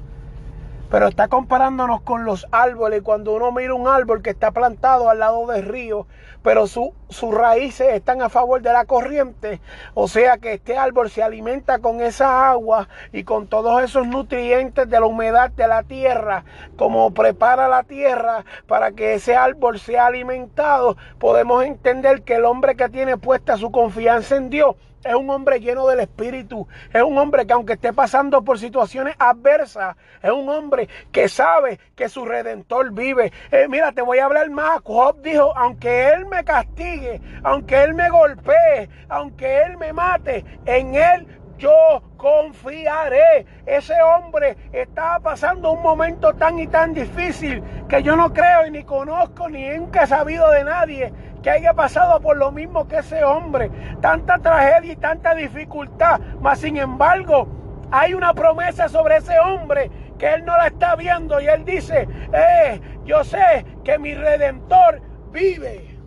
Pero 0.89 1.07
está 1.07 1.27
comparándonos 1.27 2.01
con 2.01 2.25
los 2.25 2.47
árboles. 2.51 3.01
Cuando 3.03 3.33
uno 3.33 3.51
mira 3.51 3.73
un 3.73 3.87
árbol 3.87 4.21
que 4.21 4.31
está 4.31 4.51
plantado 4.51 5.09
al 5.09 5.19
lado 5.19 5.47
del 5.47 5.65
río, 5.65 6.07
pero 6.41 6.67
sus 6.67 7.33
raíces 7.33 7.93
están 7.93 8.21
a 8.21 8.29
favor 8.29 8.61
de 8.61 8.71
la 8.71 8.85
corriente, 8.85 9.59
o 9.93 10.07
sea 10.07 10.37
que 10.37 10.53
este 10.53 10.77
árbol 10.77 11.09
se 11.09 11.21
alimenta 11.21 11.79
con 11.79 12.01
esa 12.01 12.49
agua 12.49 12.87
y 13.11 13.23
con 13.23 13.47
todos 13.47 13.83
esos 13.83 14.07
nutrientes 14.07 14.89
de 14.89 14.99
la 14.99 15.05
humedad 15.05 15.51
de 15.51 15.67
la 15.67 15.83
tierra, 15.83 16.45
como 16.77 17.13
prepara 17.13 17.67
la 17.67 17.83
tierra 17.83 18.45
para 18.67 18.91
que 18.91 19.15
ese 19.15 19.35
árbol 19.35 19.79
sea 19.79 20.07
alimentado, 20.07 20.95
podemos 21.19 21.65
entender 21.65 22.21
que 22.21 22.35
el 22.35 22.45
hombre 22.45 22.75
que 22.75 22.89
tiene 22.89 23.17
puesta 23.17 23.57
su 23.57 23.71
confianza 23.71 24.37
en 24.37 24.49
Dios 24.49 24.75
es 25.03 25.15
un 25.15 25.29
hombre 25.29 25.59
lleno 25.59 25.87
del 25.87 26.01
Espíritu. 26.01 26.67
Es 26.93 27.01
un 27.01 27.17
hombre 27.17 27.45
que 27.45 27.53
aunque 27.53 27.73
esté 27.73 27.93
pasando 27.93 28.43
por 28.43 28.59
situaciones 28.59 29.15
adversas, 29.19 29.95
es 30.21 30.31
un 30.31 30.49
hombre 30.49 30.89
que 31.11 31.29
sabe 31.29 31.79
que 31.95 32.09
su 32.09 32.25
redentor 32.25 32.91
vive. 32.91 33.31
Eh, 33.51 33.67
mira, 33.69 33.91
te 33.91 34.01
voy 34.01 34.19
a 34.19 34.25
hablar 34.25 34.49
más. 34.49 34.81
Job 34.83 35.21
dijo, 35.21 35.55
aunque 35.55 36.09
Él 36.09 36.25
me 36.25 36.43
castigue, 36.43 37.21
aunque 37.43 37.83
Él 37.83 37.93
me 37.93 38.09
golpee, 38.09 38.89
aunque 39.07 39.63
Él 39.63 39.77
me 39.77 39.93
mate, 39.93 40.43
en 40.65 40.95
Él 40.95 41.39
yo 41.59 42.01
confiaré. 42.17 43.45
Ese 43.65 43.93
hombre 44.01 44.57
estaba 44.71 45.19
pasando 45.19 45.71
un 45.71 45.83
momento 45.83 46.33
tan 46.33 46.57
y 46.57 46.67
tan 46.67 46.93
difícil 46.93 47.61
que 47.87 48.01
yo 48.01 48.15
no 48.15 48.33
creo 48.33 48.65
y 48.65 48.71
ni 48.71 48.83
conozco 48.83 49.49
ni 49.49 49.69
nunca 49.69 50.03
he 50.03 50.07
sabido 50.07 50.49
de 50.49 50.63
nadie 50.63 51.13
que 51.41 51.49
haya 51.49 51.73
pasado 51.73 52.19
por 52.19 52.37
lo 52.37 52.51
mismo 52.51 52.87
que 52.87 52.97
ese 52.97 53.23
hombre. 53.23 53.71
Tanta 54.01 54.39
tragedia 54.39 54.93
y 54.93 54.95
tanta 54.95 55.35
dificultad. 55.35 56.19
Mas 56.41 56.59
sin 56.59 56.77
embargo, 56.77 57.47
hay 57.91 58.13
una 58.13 58.33
promesa 58.33 58.87
sobre 58.89 59.17
ese 59.17 59.39
hombre 59.39 59.89
que 60.17 60.33
él 60.33 60.45
no 60.45 60.57
la 60.57 60.67
está 60.67 60.95
viendo 60.95 61.39
y 61.39 61.47
él 61.47 61.63
dice, 61.65 62.07
eh, 62.33 62.81
yo 63.05 63.23
sé 63.23 63.65
que 63.83 63.97
mi 63.97 64.13
redentor 64.13 65.01
vive. 65.31 65.97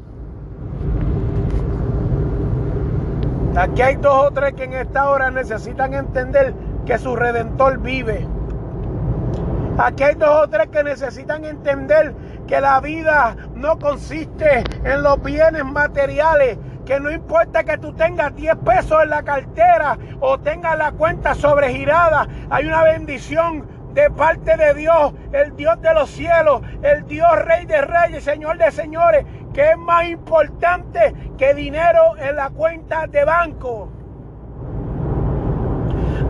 Aquí 3.56 3.82
hay 3.82 3.96
dos 3.96 4.26
o 4.26 4.30
tres 4.30 4.54
que 4.54 4.64
en 4.64 4.74
esta 4.74 5.10
hora 5.10 5.30
necesitan 5.30 5.92
entender 5.94 6.54
que 6.86 6.98
su 6.98 7.16
redentor 7.16 7.78
vive. 7.78 8.26
Aquí 9.78 10.04
hay 10.04 10.14
dos 10.14 10.44
o 10.44 10.48
tres 10.48 10.68
que 10.68 10.84
necesitan 10.84 11.44
entender 11.44 12.14
que 12.52 12.60
la 12.60 12.80
vida 12.80 13.34
no 13.54 13.78
consiste 13.78 14.62
en 14.84 15.02
los 15.02 15.22
bienes 15.22 15.64
materiales, 15.64 16.58
que 16.84 17.00
no 17.00 17.10
importa 17.10 17.64
que 17.64 17.78
tú 17.78 17.94
tengas 17.94 18.36
10 18.36 18.56
pesos 18.56 19.02
en 19.02 19.08
la 19.08 19.22
cartera 19.22 19.96
o 20.20 20.38
tengas 20.38 20.76
la 20.76 20.92
cuenta 20.92 21.34
sobregirada, 21.34 22.28
hay 22.50 22.66
una 22.66 22.82
bendición 22.82 23.66
de 23.94 24.10
parte 24.10 24.54
de 24.58 24.74
Dios, 24.74 25.14
el 25.32 25.56
Dios 25.56 25.80
de 25.80 25.94
los 25.94 26.10
cielos, 26.10 26.60
el 26.82 27.06
Dios 27.06 27.30
Rey 27.36 27.64
de 27.64 27.80
Reyes, 27.80 28.22
Señor 28.22 28.58
de 28.58 28.70
Señores, 28.70 29.24
que 29.54 29.70
es 29.70 29.78
más 29.78 30.04
importante 30.08 31.14
que 31.38 31.54
dinero 31.54 32.18
en 32.18 32.36
la 32.36 32.50
cuenta 32.50 33.06
de 33.06 33.24
banco. 33.24 33.90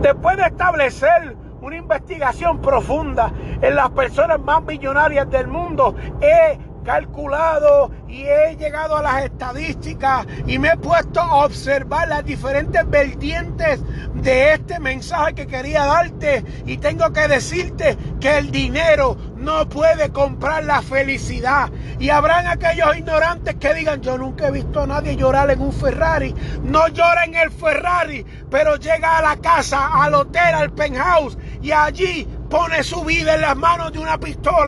Después 0.01 0.37
de 0.37 0.43
establecer 0.43 1.35
una 1.63 1.77
investigación 1.77 2.61
profunda 2.61 3.31
en 3.61 3.75
las 3.75 3.89
personas 3.91 4.37
más 4.41 4.61
millonarias 4.63 5.29
del 5.31 5.47
mundo, 5.47 5.95
he 6.21 6.59
calculado 6.83 7.89
y 8.09 8.23
he 8.23 8.57
llegado 8.57 8.97
a 8.97 9.01
las 9.01 9.23
estadísticas 9.23 10.27
y 10.45 10.59
me 10.59 10.69
he 10.69 10.77
puesto 10.77 11.21
a 11.21 11.45
observar 11.45 12.09
las 12.09 12.25
diferentes 12.25 12.89
vertientes 12.89 13.79
de 14.15 14.53
este 14.53 14.79
mensaje 14.81 15.33
que 15.33 15.47
quería 15.47 15.85
darte. 15.85 16.43
Y 16.65 16.77
tengo 16.77 17.11
que 17.13 17.27
decirte 17.29 17.97
que 18.19 18.37
el 18.37 18.51
dinero 18.51 19.15
no 19.37 19.67
puede 19.67 20.09
comprar 20.09 20.63
la 20.63 20.81
felicidad. 20.81 21.69
Y 21.99 22.09
habrán 22.09 22.47
aquellos 22.47 22.95
ignorantes 22.97 23.55
que 23.55 23.73
digan 23.73 24.01
yo 24.01 24.17
nunca 24.17 24.47
he 24.47 24.51
visto 24.51 24.81
a 24.81 24.87
nadie 24.87 25.15
llorar 25.15 25.49
en 25.51 25.61
un 25.61 25.71
Ferrari 25.71 26.35
no 26.63 26.87
llora 26.87 27.25
en 27.25 27.35
el 27.35 27.51
Ferrari 27.51 28.25
pero 28.49 28.75
llega 28.75 29.17
a 29.17 29.21
la 29.21 29.37
casa 29.37 29.89
al 30.03 30.13
hotel 30.13 30.55
al 30.55 30.71
penthouse 30.71 31.37
y 31.63 31.71
allí 31.71 32.27
pone 32.49 32.83
su 32.83 33.03
vida 33.03 33.33
en 33.33 33.41
las 33.41 33.55
manos 33.55 33.91
de 33.91 33.99
una 33.99 34.19
pistola 34.19 34.67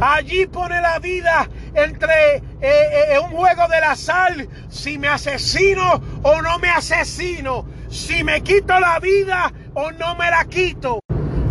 Allí 0.00 0.46
pone 0.46 0.80
la 0.80 0.98
vida 0.98 1.46
entre 1.74 2.36
eh, 2.36 2.42
eh, 2.62 3.18
un 3.22 3.36
juego 3.36 3.68
de 3.68 3.80
la 3.80 3.94
sal, 3.94 4.48
si 4.70 4.98
me 4.98 5.08
asesino 5.08 6.00
o 6.22 6.40
no 6.40 6.58
me 6.58 6.70
asesino, 6.70 7.66
si 7.90 8.24
me 8.24 8.40
quito 8.40 8.80
la 8.80 8.98
vida 8.98 9.52
o 9.74 9.92
no 9.92 10.16
me 10.16 10.30
la 10.30 10.46
quito. 10.46 11.00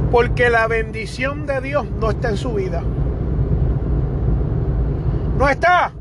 Porque 0.10 0.50
la 0.50 0.66
bendición 0.66 1.46
de 1.46 1.62
Dios 1.62 1.86
no 1.92 2.10
está 2.10 2.30
en 2.30 2.38
su 2.38 2.54
vida. 2.56 2.82
No 5.38 5.48
está. 5.48 5.94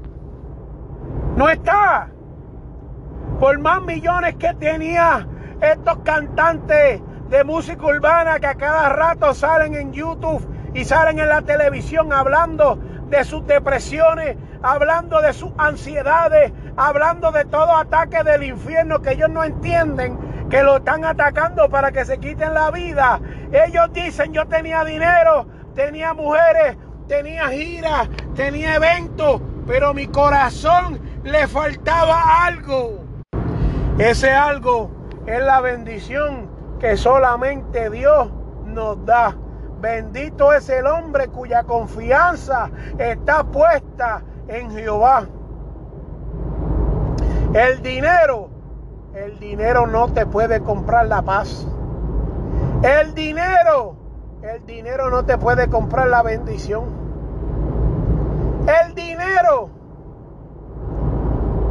No 1.36 1.50
está. 1.50 2.08
por 3.38 3.58
más 3.58 3.82
millones 3.82 4.36
que 4.36 4.54
tenía 4.54 5.28
estos 5.60 5.98
cantantes 5.98 7.02
de 7.28 7.44
música 7.44 7.84
urbana 7.84 8.38
que 8.38 8.46
a 8.46 8.54
cada 8.54 8.88
rato 8.88 9.34
salen 9.34 9.74
en 9.74 9.92
YouTube 9.92 10.46
y 10.74 10.84
salen 10.84 11.18
en 11.18 11.28
la 11.28 11.42
televisión 11.42 12.12
hablando 12.12 12.78
de 13.08 13.24
sus 13.24 13.46
depresiones, 13.46 14.36
hablando 14.62 15.20
de 15.20 15.32
sus 15.32 15.50
ansiedades, 15.58 16.52
hablando 16.76 17.30
de 17.32 17.44
todo 17.44 17.76
ataque 17.76 18.22
del 18.22 18.44
infierno 18.44 19.00
que 19.00 19.12
ellos 19.12 19.30
no 19.30 19.44
entienden, 19.44 20.18
que 20.48 20.62
lo 20.62 20.78
están 20.78 21.04
atacando 21.04 21.68
para 21.68 21.92
que 21.92 22.04
se 22.04 22.18
quiten 22.18 22.54
la 22.54 22.70
vida. 22.70 23.20
Ellos 23.52 23.92
dicen, 23.92 24.32
yo 24.32 24.46
tenía 24.46 24.84
dinero, 24.84 25.46
tenía 25.74 26.14
mujeres, 26.14 26.76
tenía 27.06 27.48
giras, 27.48 28.08
tenía 28.34 28.76
eventos, 28.76 29.40
pero 29.66 29.92
mi 29.92 30.06
corazón 30.06 31.00
le 31.24 31.46
faltaba 31.46 32.46
algo. 32.46 33.04
Ese 33.98 34.30
algo 34.30 34.90
es 35.26 35.42
la 35.42 35.60
bendición 35.60 36.47
que 36.78 36.96
solamente 36.96 37.90
Dios 37.90 38.30
nos 38.64 39.04
da. 39.04 39.34
Bendito 39.80 40.52
es 40.52 40.68
el 40.68 40.86
hombre 40.86 41.28
cuya 41.28 41.62
confianza 41.64 42.70
está 42.98 43.44
puesta 43.44 44.22
en 44.48 44.70
Jehová. 44.70 45.26
El 47.54 47.80
dinero, 47.82 48.50
el 49.14 49.38
dinero 49.38 49.86
no 49.86 50.08
te 50.12 50.26
puede 50.26 50.60
comprar 50.60 51.06
la 51.06 51.22
paz. 51.22 51.66
El 52.82 53.14
dinero, 53.14 53.96
el 54.42 54.64
dinero 54.66 55.10
no 55.10 55.24
te 55.24 55.38
puede 55.38 55.68
comprar 55.68 56.08
la 56.08 56.22
bendición. 56.22 56.84
El 58.66 58.94
dinero, 58.94 59.70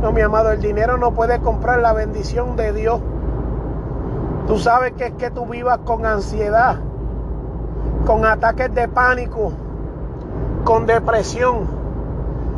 no 0.02 0.12
mi 0.12 0.22
amado, 0.22 0.52
el 0.52 0.62
dinero 0.62 0.98
no 0.98 1.14
puede 1.14 1.40
comprar 1.40 1.80
la 1.80 1.94
bendición 1.94 2.56
de 2.56 2.74
Dios. 2.74 3.02
Tú 4.48 4.58
sabes 4.58 4.94
que 4.94 5.08
es 5.08 5.14
que 5.14 5.30
tú 5.30 5.46
vivas 5.46 5.80
con 5.86 6.06
ansiedad 6.06 6.78
con 8.08 8.26
ataques 8.26 8.74
de 8.74 8.88
pánico, 8.88 9.52
con 10.64 10.86
depresión 10.86 11.68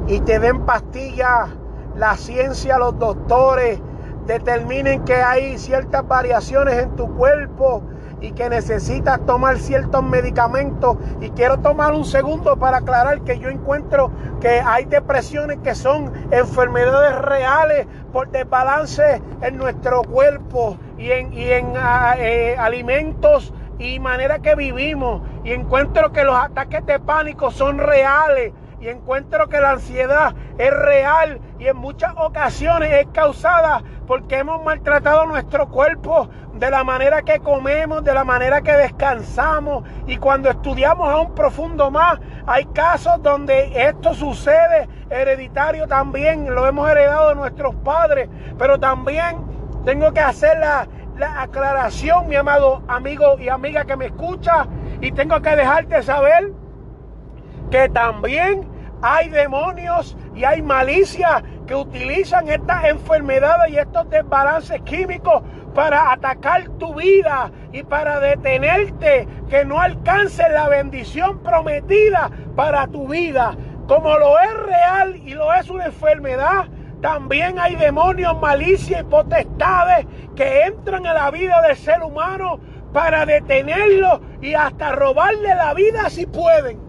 y 0.05 0.19
te 0.19 0.37
den 0.37 0.61
pastillas, 0.61 1.49
la 1.95 2.15
ciencia, 2.17 2.77
los 2.77 2.99
doctores 2.99 3.81
determinen 4.27 5.03
que 5.05 5.15
hay 5.15 5.57
ciertas 5.57 6.07
variaciones 6.07 6.83
en 6.83 6.95
tu 6.95 7.15
cuerpo 7.15 7.81
y 8.21 8.31
que 8.31 8.49
necesitas 8.49 9.25
tomar 9.25 9.57
ciertos 9.57 10.03
medicamentos. 10.03 10.97
Y 11.21 11.29
quiero 11.31 11.59
tomar 11.59 11.93
un 11.93 12.05
segundo 12.05 12.57
para 12.57 12.77
aclarar 12.77 13.21
que 13.21 13.39
yo 13.39 13.49
encuentro 13.49 14.11
que 14.41 14.61
hay 14.61 14.85
depresiones 14.85 15.59
que 15.63 15.75
son 15.75 16.11
enfermedades 16.31 17.15
reales 17.21 17.87
por 18.11 18.29
desbalance 18.29 19.21
en 19.41 19.57
nuestro 19.57 20.01
cuerpo 20.03 20.77
y 20.97 21.11
en, 21.11 21.33
y 21.33 21.49
en 21.49 21.73
ah, 21.77 22.15
eh, 22.17 22.55
alimentos 22.57 23.53
y 23.77 23.99
manera 23.99 24.39
que 24.39 24.55
vivimos 24.55 25.21
y 25.43 25.53
encuentro 25.53 26.11
que 26.11 26.23
los 26.23 26.35
ataques 26.35 26.85
de 26.85 26.99
pánico 26.99 27.49
son 27.49 27.77
reales 27.77 28.51
y 28.81 28.87
encuentro 28.87 29.47
que 29.47 29.59
la 29.59 29.71
ansiedad 29.71 30.33
es 30.57 30.71
real 30.71 31.39
y 31.59 31.67
en 31.67 31.77
muchas 31.77 32.13
ocasiones 32.17 32.91
es 32.93 33.07
causada 33.13 33.83
porque 34.09 34.39
hemos 34.39 34.63
maltratado 34.63 35.27
nuestro 35.27 35.69
cuerpo 35.69 36.27
de 36.55 36.71
la 36.71 36.83
manera 36.83 37.21
que 37.21 37.39
comemos, 37.41 38.03
de 38.03 38.11
la 38.11 38.23
manera 38.23 38.59
que 38.61 38.71
descansamos. 38.71 39.83
Y 40.07 40.17
cuando 40.17 40.49
estudiamos 40.49 41.07
a 41.07 41.17
un 41.17 41.35
profundo 41.35 41.91
más 41.91 42.19
hay 42.47 42.65
casos 42.73 43.21
donde 43.21 43.71
esto 43.75 44.15
sucede 44.15 44.89
hereditario 45.11 45.87
también, 45.87 46.49
lo 46.55 46.65
hemos 46.65 46.89
heredado 46.89 47.29
de 47.29 47.35
nuestros 47.35 47.75
padres, 47.75 48.27
pero 48.57 48.79
también 48.79 49.37
tengo 49.85 50.11
que 50.11 50.21
hacer 50.21 50.57
la, 50.57 50.87
la 51.15 51.43
aclaración, 51.43 52.27
mi 52.27 52.35
amado 52.35 52.81
amigo 52.87 53.37
y 53.37 53.47
amiga 53.47 53.85
que 53.85 53.95
me 53.95 54.07
escucha, 54.07 54.65
y 55.01 55.11
tengo 55.11 55.39
que 55.39 55.55
dejarte 55.55 56.01
saber 56.01 56.51
que 57.69 57.87
también 57.89 58.67
hay 59.03 59.29
demonios 59.29 60.17
y 60.33 60.43
hay 60.45 60.61
malicia 60.61 61.43
que 61.69 61.75
utilizan 61.75 62.49
estas 62.49 62.83
enfermedades 62.85 63.71
y 63.71 63.77
estos 63.77 64.09
desbalances 64.09 64.81
químicos 64.81 65.43
para 65.75 66.11
atacar 66.11 66.67
tu 66.79 66.95
vida 66.95 67.51
y 67.71 67.83
para 67.83 68.19
detenerte 68.19 69.27
que 69.47 69.65
no 69.65 69.79
alcances 69.79 70.47
la 70.51 70.67
bendición 70.67 71.43
prometida 71.43 72.31
para 72.55 72.87
tu 72.87 73.07
vida. 73.07 73.55
Como 73.87 74.17
lo 74.17 74.39
es 74.39 74.53
real 74.63 75.15
y 75.17 75.35
lo 75.35 75.53
es 75.53 75.69
una 75.69 75.85
enfermedad, 75.85 76.65
también 77.03 77.59
hay 77.59 77.75
demonios, 77.75 78.41
malicia 78.41 79.01
y 79.01 79.03
potestades 79.03 80.07
que 80.35 80.63
entran 80.63 81.05
a 81.05 81.13
la 81.13 81.29
vida 81.29 81.61
del 81.61 81.77
ser 81.77 82.01
humano 82.01 82.59
para 82.93 83.27
detenerlo 83.27 84.21
y 84.41 84.55
hasta 84.55 84.93
robarle 84.93 85.53
la 85.53 85.75
vida 85.75 86.09
si 86.09 86.25
pueden. 86.25 86.79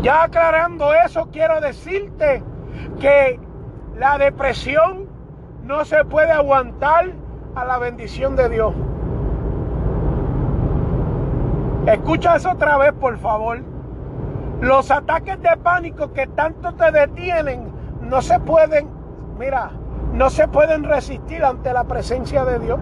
Ya 0.00 0.22
aclarando 0.22 0.94
eso, 0.94 1.28
quiero 1.32 1.60
decirte 1.60 2.44
que 3.00 3.38
la 3.98 4.18
depresión 4.18 5.06
no 5.64 5.84
se 5.84 6.04
puede 6.04 6.32
aguantar 6.32 7.12
a 7.54 7.64
la 7.64 7.78
bendición 7.78 8.36
de 8.36 8.48
Dios. 8.48 8.74
Escucha 11.86 12.36
eso 12.36 12.52
otra 12.52 12.76
vez, 12.78 12.92
por 12.92 13.18
favor. 13.18 13.60
Los 14.60 14.90
ataques 14.90 15.40
de 15.42 15.56
pánico 15.56 16.12
que 16.12 16.26
tanto 16.28 16.72
te 16.74 16.92
detienen 16.92 17.72
no 18.00 18.22
se 18.22 18.38
pueden, 18.40 18.88
mira, 19.38 19.70
no 20.12 20.30
se 20.30 20.46
pueden 20.46 20.84
resistir 20.84 21.44
ante 21.44 21.72
la 21.72 21.84
presencia 21.84 22.44
de 22.44 22.58
Dios. 22.60 22.78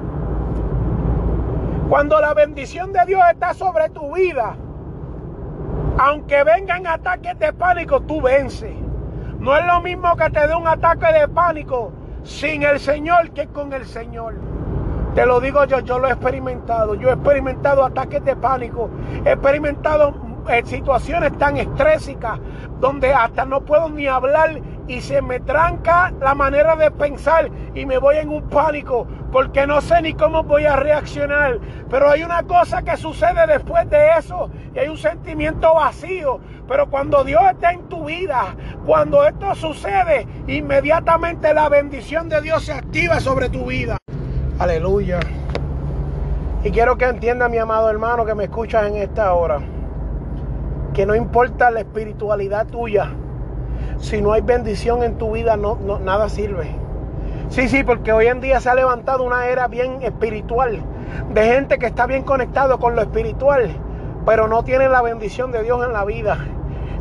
Cuando 1.88 2.20
la 2.20 2.34
bendición 2.34 2.92
de 2.92 3.04
Dios 3.06 3.22
está 3.30 3.54
sobre 3.54 3.88
tu 3.88 4.14
vida, 4.14 4.54
aunque 5.98 6.44
vengan 6.44 6.86
ataques 6.86 7.38
de 7.38 7.52
pánico, 7.52 8.00
tú 8.00 8.20
vences. 8.20 8.74
No 9.40 9.56
es 9.56 9.64
lo 9.64 9.80
mismo 9.80 10.14
que 10.16 10.28
te 10.28 10.46
dé 10.46 10.54
un 10.54 10.68
ataque 10.68 11.06
de 11.18 11.26
pánico 11.26 11.92
sin 12.24 12.62
el 12.62 12.78
Señor 12.78 13.30
que 13.30 13.46
con 13.46 13.72
el 13.72 13.86
Señor. 13.86 14.34
Te 15.14 15.24
lo 15.24 15.40
digo 15.40 15.64
yo, 15.64 15.80
yo 15.80 15.98
lo 15.98 16.08
he 16.08 16.12
experimentado. 16.12 16.94
Yo 16.94 17.08
he 17.08 17.14
experimentado 17.14 17.84
ataques 17.84 18.22
de 18.22 18.36
pánico. 18.36 18.90
He 19.24 19.32
experimentado 19.32 20.12
eh, 20.50 20.62
situaciones 20.64 21.36
tan 21.38 21.56
estrésicas 21.56 22.38
donde 22.80 23.12
hasta 23.12 23.44
no 23.44 23.60
puedo 23.60 23.88
ni 23.88 24.06
hablar 24.06 24.60
y 24.88 25.00
se 25.00 25.22
me 25.22 25.40
tranca 25.40 26.12
la 26.20 26.34
manera 26.34 26.74
de 26.76 26.90
pensar 26.90 27.50
y 27.74 27.86
me 27.86 27.98
voy 27.98 28.16
en 28.16 28.28
un 28.28 28.48
pánico 28.48 29.06
porque 29.30 29.66
no 29.66 29.80
sé 29.80 30.02
ni 30.02 30.14
cómo 30.14 30.42
voy 30.42 30.64
a 30.64 30.76
reaccionar. 30.76 31.58
Pero 31.88 32.10
hay 32.10 32.24
una 32.24 32.42
cosa 32.42 32.82
que 32.82 32.96
sucede 32.96 33.46
después 33.46 33.88
de 33.88 34.18
eso 34.18 34.50
y 34.74 34.78
hay 34.78 34.88
un 34.88 34.98
sentimiento 34.98 35.74
vacío. 35.74 36.40
Pero 36.66 36.88
cuando 36.90 37.22
Dios 37.24 37.42
está 37.50 37.72
en 37.72 37.88
tu 37.88 38.06
vida, 38.06 38.56
cuando 38.84 39.24
esto 39.24 39.54
sucede, 39.54 40.26
inmediatamente 40.46 41.54
la 41.54 41.68
bendición 41.68 42.28
de 42.28 42.40
Dios 42.40 42.64
se 42.64 42.72
activa 42.72 43.20
sobre 43.20 43.48
tu 43.48 43.66
vida. 43.66 43.96
Aleluya. 44.58 45.20
Y 46.62 46.70
quiero 46.70 46.98
que 46.98 47.06
entienda 47.06 47.48
mi 47.48 47.56
amado 47.56 47.88
hermano 47.88 48.26
que 48.26 48.34
me 48.34 48.44
escuchas 48.44 48.86
en 48.86 48.96
esta 48.96 49.32
hora, 49.32 49.60
que 50.94 51.06
no 51.06 51.14
importa 51.14 51.70
la 51.70 51.80
espiritualidad 51.80 52.66
tuya, 52.66 53.10
si 53.98 54.20
no 54.20 54.32
hay 54.32 54.40
bendición 54.40 55.02
en 55.02 55.18
tu 55.18 55.32
vida, 55.32 55.56
no, 55.56 55.76
nada 56.00 56.28
sirve. 56.28 56.74
Sí, 57.48 57.68
sí, 57.68 57.82
porque 57.84 58.12
hoy 58.12 58.26
en 58.26 58.40
día 58.40 58.60
se 58.60 58.70
ha 58.70 58.74
levantado 58.74 59.24
una 59.24 59.46
era 59.46 59.68
bien 59.68 60.02
espiritual, 60.02 60.82
de 61.32 61.44
gente 61.44 61.78
que 61.78 61.86
está 61.86 62.06
bien 62.06 62.22
conectado 62.22 62.78
con 62.78 62.94
lo 62.94 63.02
espiritual, 63.02 63.70
pero 64.24 64.48
no 64.48 64.62
tiene 64.62 64.88
la 64.88 65.02
bendición 65.02 65.50
de 65.52 65.62
Dios 65.62 65.84
en 65.84 65.92
la 65.92 66.04
vida. 66.04 66.38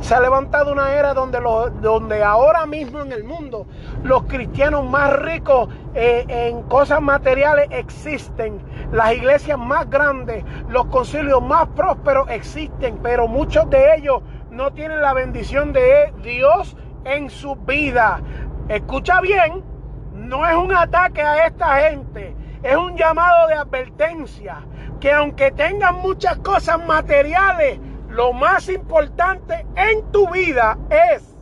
Se 0.02 0.16
ha 0.16 0.20
levantado 0.22 0.72
una 0.72 0.94
era 0.94 1.14
donde, 1.14 1.40
donde 1.82 2.24
ahora 2.24 2.66
mismo 2.66 3.02
en 3.02 3.12
el 3.12 3.24
mundo 3.24 3.68
los 4.04 4.24
cristianos 4.24 4.90
más 4.90 5.14
ricos 5.20 5.70
eh, 5.94 6.26
en 6.28 6.64
cosas 6.64 7.02
materiales 7.02 7.68
existen. 7.72 8.62
Las 8.92 9.14
iglesias 9.14 9.60
más 9.60 9.90
grandes, 9.90 10.44
los 10.70 10.86
concilios 10.86 11.42
más 11.42 11.68
prósperos 11.76 12.30
existen, 12.30 13.00
pero 13.04 13.28
muchos 13.28 13.70
de 13.70 13.96
ellos 13.96 14.22
no 14.50 14.72
tienen 14.72 15.02
la 15.02 15.14
bendición 15.14 15.74
de 15.74 16.14
Dios 16.24 16.76
en 17.04 17.30
su 17.30 17.56
vida. 17.56 18.22
Escucha 18.68 19.22
bien, 19.22 19.64
no 20.14 20.48
es 20.48 20.56
un 20.56 20.74
ataque 20.74 21.22
a 21.22 21.46
esta 21.46 21.76
gente, 21.82 22.36
es 22.64 22.76
un 22.76 22.96
llamado 22.96 23.48
de 23.48 23.56
advertencia, 23.56 24.66
que 25.00 25.12
aunque 25.12 25.52
tengan 25.52 25.96
muchas 25.96 26.38
cosas 26.40 26.86
materiales, 26.86 27.80
lo 28.10 28.34
más 28.34 28.69
importante 28.69 29.65
en 29.76 30.12
tu 30.12 30.30
vida 30.30 30.78
es 30.89 31.36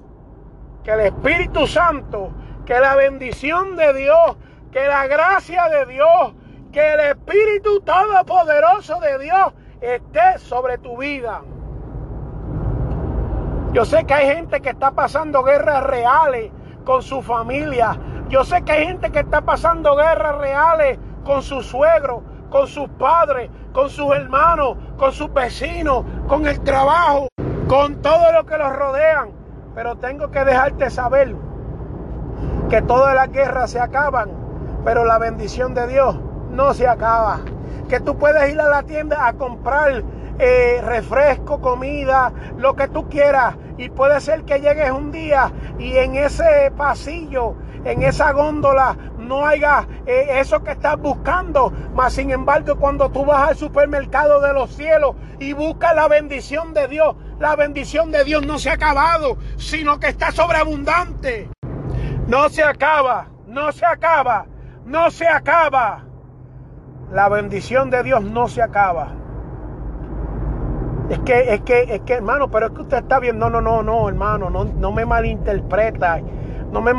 que 0.84 0.92
el 0.92 1.00
Espíritu 1.02 1.66
Santo, 1.66 2.32
que 2.66 2.80
la 2.80 2.96
bendición 2.96 3.76
de 3.76 3.94
Dios, 3.94 4.38
que 4.72 4.86
la 4.86 5.08
gracia 5.08 5.68
de 5.70 5.86
Dios, 5.86 6.34
que 6.72 6.94
el 6.94 7.00
Espíritu 7.00 7.82
Todopoderoso 7.82 9.00
de 9.00 9.18
Dios 9.20 9.54
esté 9.82 10.38
sobre 10.40 10.78
tu 10.78 10.98
vida. 10.98 11.42
Yo 13.74 13.86
sé 13.86 14.06
que 14.06 14.14
hay 14.14 14.36
gente 14.36 14.62
que 14.62 14.70
está 14.70 14.92
pasando 14.92 15.44
guerras 15.44 15.84
reales 15.84 16.52
con 16.84 17.02
su 17.02 17.22
familia. 17.22 17.98
Yo 18.30 18.44
sé 18.44 18.62
que 18.64 18.72
hay 18.72 18.86
gente 18.88 19.12
que 19.12 19.20
está 19.20 19.42
pasando 19.42 19.96
guerras 19.96 20.38
reales 20.38 21.00
con 21.24 21.42
sus 21.42 21.66
suegros, 21.66 22.24
con 22.50 22.68
sus 22.68 22.90
padres, 22.90 23.50
con 23.74 23.90
sus 23.90 24.14
hermanos, 24.14 24.78
con 24.98 25.12
sus 25.12 25.32
vecinos, 25.34 26.06
con 26.28 26.48
el 26.48 26.60
trabajo, 26.62 27.28
con 27.68 28.02
todo 28.02 28.32
lo 28.32 28.46
que 28.46 28.58
los 28.58 28.76
rodean. 28.76 29.32
Pero 29.76 29.96
tengo 29.98 30.32
que 30.32 30.44
dejarte 30.44 30.90
saber 30.90 31.36
que 32.70 32.82
todas 32.82 33.16
las 33.16 33.32
guerras 33.32 33.72
se 33.72 33.80
acaban, 33.80 34.30
pero 34.84 35.06
la 35.06 35.18
bendición 35.18 35.74
de 35.74 35.88
Dios 35.88 36.20
no 36.52 36.74
se 36.74 36.88
acaba. 36.88 37.40
Que 37.88 38.00
tú 38.00 38.18
puedes 38.18 38.52
ir 38.52 38.60
a 38.60 38.68
la 38.68 38.84
tienda 38.84 39.28
a 39.28 39.34
comprar 39.34 40.04
eh, 40.40 40.82
refresco, 40.84 41.62
comida, 41.62 42.32
lo 42.58 42.76
que 42.76 42.88
tú 42.88 43.08
quieras. 43.10 43.56
Y 43.78 43.90
puede 43.90 44.20
ser 44.20 44.44
que 44.44 44.60
llegues 44.60 44.92
un 44.92 45.12
día 45.12 45.52
y 45.78 45.98
en 45.98 46.16
ese 46.16 46.72
pasillo, 46.76 47.56
en 47.86 48.04
esa 48.04 48.32
góndola, 48.34 48.98
no 49.28 49.46
haya 49.46 49.88
eh, 50.06 50.40
eso 50.40 50.64
que 50.64 50.72
estás 50.72 50.98
buscando. 50.98 51.72
Mas 51.94 52.14
sin 52.14 52.32
embargo, 52.32 52.78
cuando 52.78 53.10
tú 53.10 53.26
vas 53.26 53.50
al 53.50 53.56
supermercado 53.56 54.42
de 54.42 54.54
los 54.54 54.72
cielos 54.72 55.16
y 55.40 55.54
buscas 55.54 55.96
la 55.96 56.08
bendición 56.08 56.74
de 56.74 56.88
Dios, 56.88 57.16
la 57.40 57.56
bendición 57.56 58.12
de 58.12 58.24
Dios 58.24 58.46
no 58.46 58.58
se 58.58 58.70
ha 58.70 58.74
acabado, 58.74 59.38
sino 59.58 60.00
que 60.00 60.08
está 60.08 60.32
sobreabundante. 60.32 61.50
No 62.28 62.50
se 62.50 62.64
acaba, 62.64 63.28
no 63.48 63.72
se 63.72 63.86
acaba, 63.86 64.48
no 64.86 65.12
se 65.12 65.28
acaba. 65.28 66.04
La 67.12 67.30
bendición 67.30 67.90
de 67.90 68.04
Dios 68.04 68.24
no 68.24 68.48
se 68.48 68.62
acaba. 68.62 69.14
Es 71.10 71.20
que, 71.20 71.54
es 71.54 71.62
que, 71.62 71.84
es 71.84 72.02
que, 72.02 72.14
hermano, 72.16 72.52
pero 72.52 72.68
es 72.68 72.74
que 72.74 72.82
usted 72.82 72.98
está 72.98 73.20
viendo, 73.20 73.50
no, 73.50 73.62
no, 73.62 73.82
no, 73.82 74.10
hermano, 74.10 74.50
no, 74.50 74.66
no 74.66 74.92
me 74.92 75.06
malinterpreta. 75.06 76.20
No 76.72 76.82
me, 76.82 76.94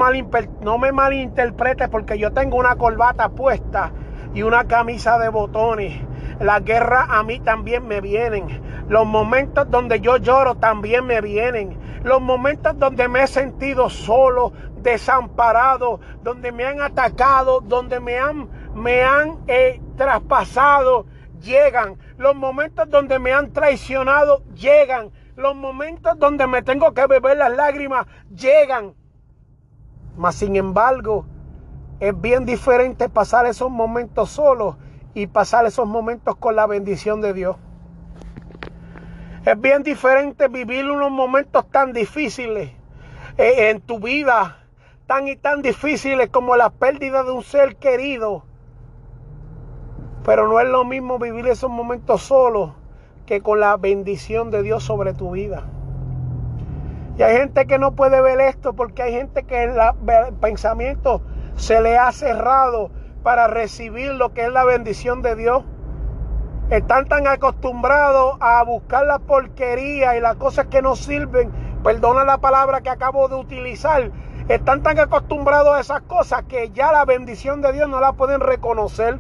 no 0.63 0.79
me 0.79 0.93
malinterprete 0.93 1.89
porque 1.89 2.19
yo 2.19 2.33
tengo 2.33 2.57
una 2.57 2.77
corbata 2.77 3.29
puesta 3.29 3.93
y 4.35 4.43
una 4.43 4.65
camisa 4.65 5.19
de 5.19 5.29
botones. 5.29 6.01
La 6.41 6.61
guerra 6.61 7.07
a 7.11 7.23
mí 7.23 7.41
también 7.41 7.87
me 7.87 8.01
vienen. 8.01 8.63
Los 8.89 9.07
momentos 9.07 9.71
donde 9.71 10.01
yo 10.01 10.17
lloro 10.17 10.55
también 10.55 11.05
me 11.05 11.21
vienen. 11.21 11.79
Los 12.05 12.21
momentos 12.21 12.79
donde 12.79 13.09
me 13.09 13.25
he 13.25 13.27
sentido 13.27 13.91
solo, 13.91 14.53
desamparado, 14.83 16.01
donde 16.23 16.53
me 16.53 16.65
han 16.65 16.81
atacado, 16.81 17.61
donde 17.61 18.01
me 18.01 18.19
han, 18.19 18.49
me 18.75 19.03
han 19.03 19.39
eh, 19.49 19.81
traspasado, 19.97 21.07
llegan. 21.43 21.99
Los 22.17 22.35
momentos 22.37 22.89
donde 22.89 23.19
me 23.19 23.33
han 23.33 23.53
traicionado, 23.53 24.43
llegan. 24.55 25.11
Los 25.37 25.55
momentos 25.55 26.19
donde 26.19 26.47
me 26.47 26.63
tengo 26.63 26.95
que 26.95 27.07
beber 27.07 27.37
las 27.37 27.55
lágrimas, 27.55 28.07
llegan. 28.31 28.95
Mas 30.19 30.35
sin 30.35 30.57
embargo, 30.57 31.27
es 32.01 32.21
bien 32.21 32.45
diferente 32.45 33.09
pasar 33.09 33.47
esos 33.47 33.71
momentos 33.71 34.31
solos 34.31 34.77
y 35.15 35.29
pasar 35.29 35.65
esos 35.65 35.87
momentos 35.87 36.35
con 36.37 36.57
la 36.57 36.67
bendición 36.67 37.21
de 37.21 37.33
Dios. 37.33 37.57
Es 39.47 39.61
bien 39.61 39.85
diferente 39.85 40.49
vivir 40.49 40.91
unos 40.91 41.13
momentos 41.13 41.71
tan 41.71 41.93
difíciles 41.93 42.73
eh, 43.37 43.71
en 43.71 43.81
tu 43.81 44.01
vida, 44.01 44.67
tan 45.07 45.29
y 45.29 45.37
tan 45.37 45.63
difíciles 45.63 46.29
como 46.31 46.57
la 46.57 46.71
pérdida 46.71 47.23
de 47.23 47.31
un 47.31 47.45
ser 47.45 47.77
querido. 47.77 48.43
Pero 50.25 50.49
no 50.49 50.59
es 50.59 50.69
lo 50.69 50.85
mismo 50.85 51.21
vivir 51.21 51.47
esos 51.47 51.71
momentos 51.71 52.23
solos 52.23 52.73
que 53.25 53.41
con 53.41 53.61
la 53.61 53.77
bendición 53.77 54.51
de 54.51 54.65
Dios 54.65 54.83
sobre 54.83 55.15
tu 55.15 55.31
vida. 55.31 55.69
Y 57.19 57.23
hay 57.25 57.37
gente 57.37 57.67
que 57.67 57.81
no 57.81 57.97
puede 57.97 58.21
ver 58.21 58.41
esto 58.41 58.75
porque 58.75 59.03
hay 59.03 59.13
gente 59.13 59.43
que 59.43 59.65
el 59.65 59.75
pensamiento 60.41 61.21
se 61.57 61.81
le 61.81 61.99
ha 61.99 62.13
cerrado 62.13 62.93
para 63.25 63.49
recibir 63.49 64.15
lo 64.15 64.33
que 64.33 64.45
es 64.45 64.53
la 64.53 64.65
bendición 64.65 65.21
de 65.21 65.35
Dios. 65.35 65.65
Están 66.71 67.09
tan 67.09 67.27
acostumbrados 67.27 68.37
a 68.39 68.63
buscar 68.63 69.05
la 69.05 69.19
porquería 69.19 70.17
y 70.17 70.21
las 70.21 70.37
cosas 70.37 70.67
que 70.67 70.81
no 70.81 70.95
sirven. 70.95 71.51
Perdona 71.83 72.23
la 72.23 72.39
palabra 72.39 72.83
que 72.83 72.91
acabo 72.91 73.27
de 73.29 73.35
utilizar. 73.35 74.13
Están 74.49 74.85
tan 74.85 75.01
acostumbrados 75.01 75.75
a 75.75 75.81
esas 75.81 76.03
cosas 76.03 76.45
que 76.45 76.71
ya 76.71 76.93
la 76.93 77.05
bendición 77.05 77.63
de 77.63 77.73
Dios 77.73 77.89
no 77.89 77.99
la 77.99 78.13
pueden 78.13 78.39
reconocer. 78.39 79.19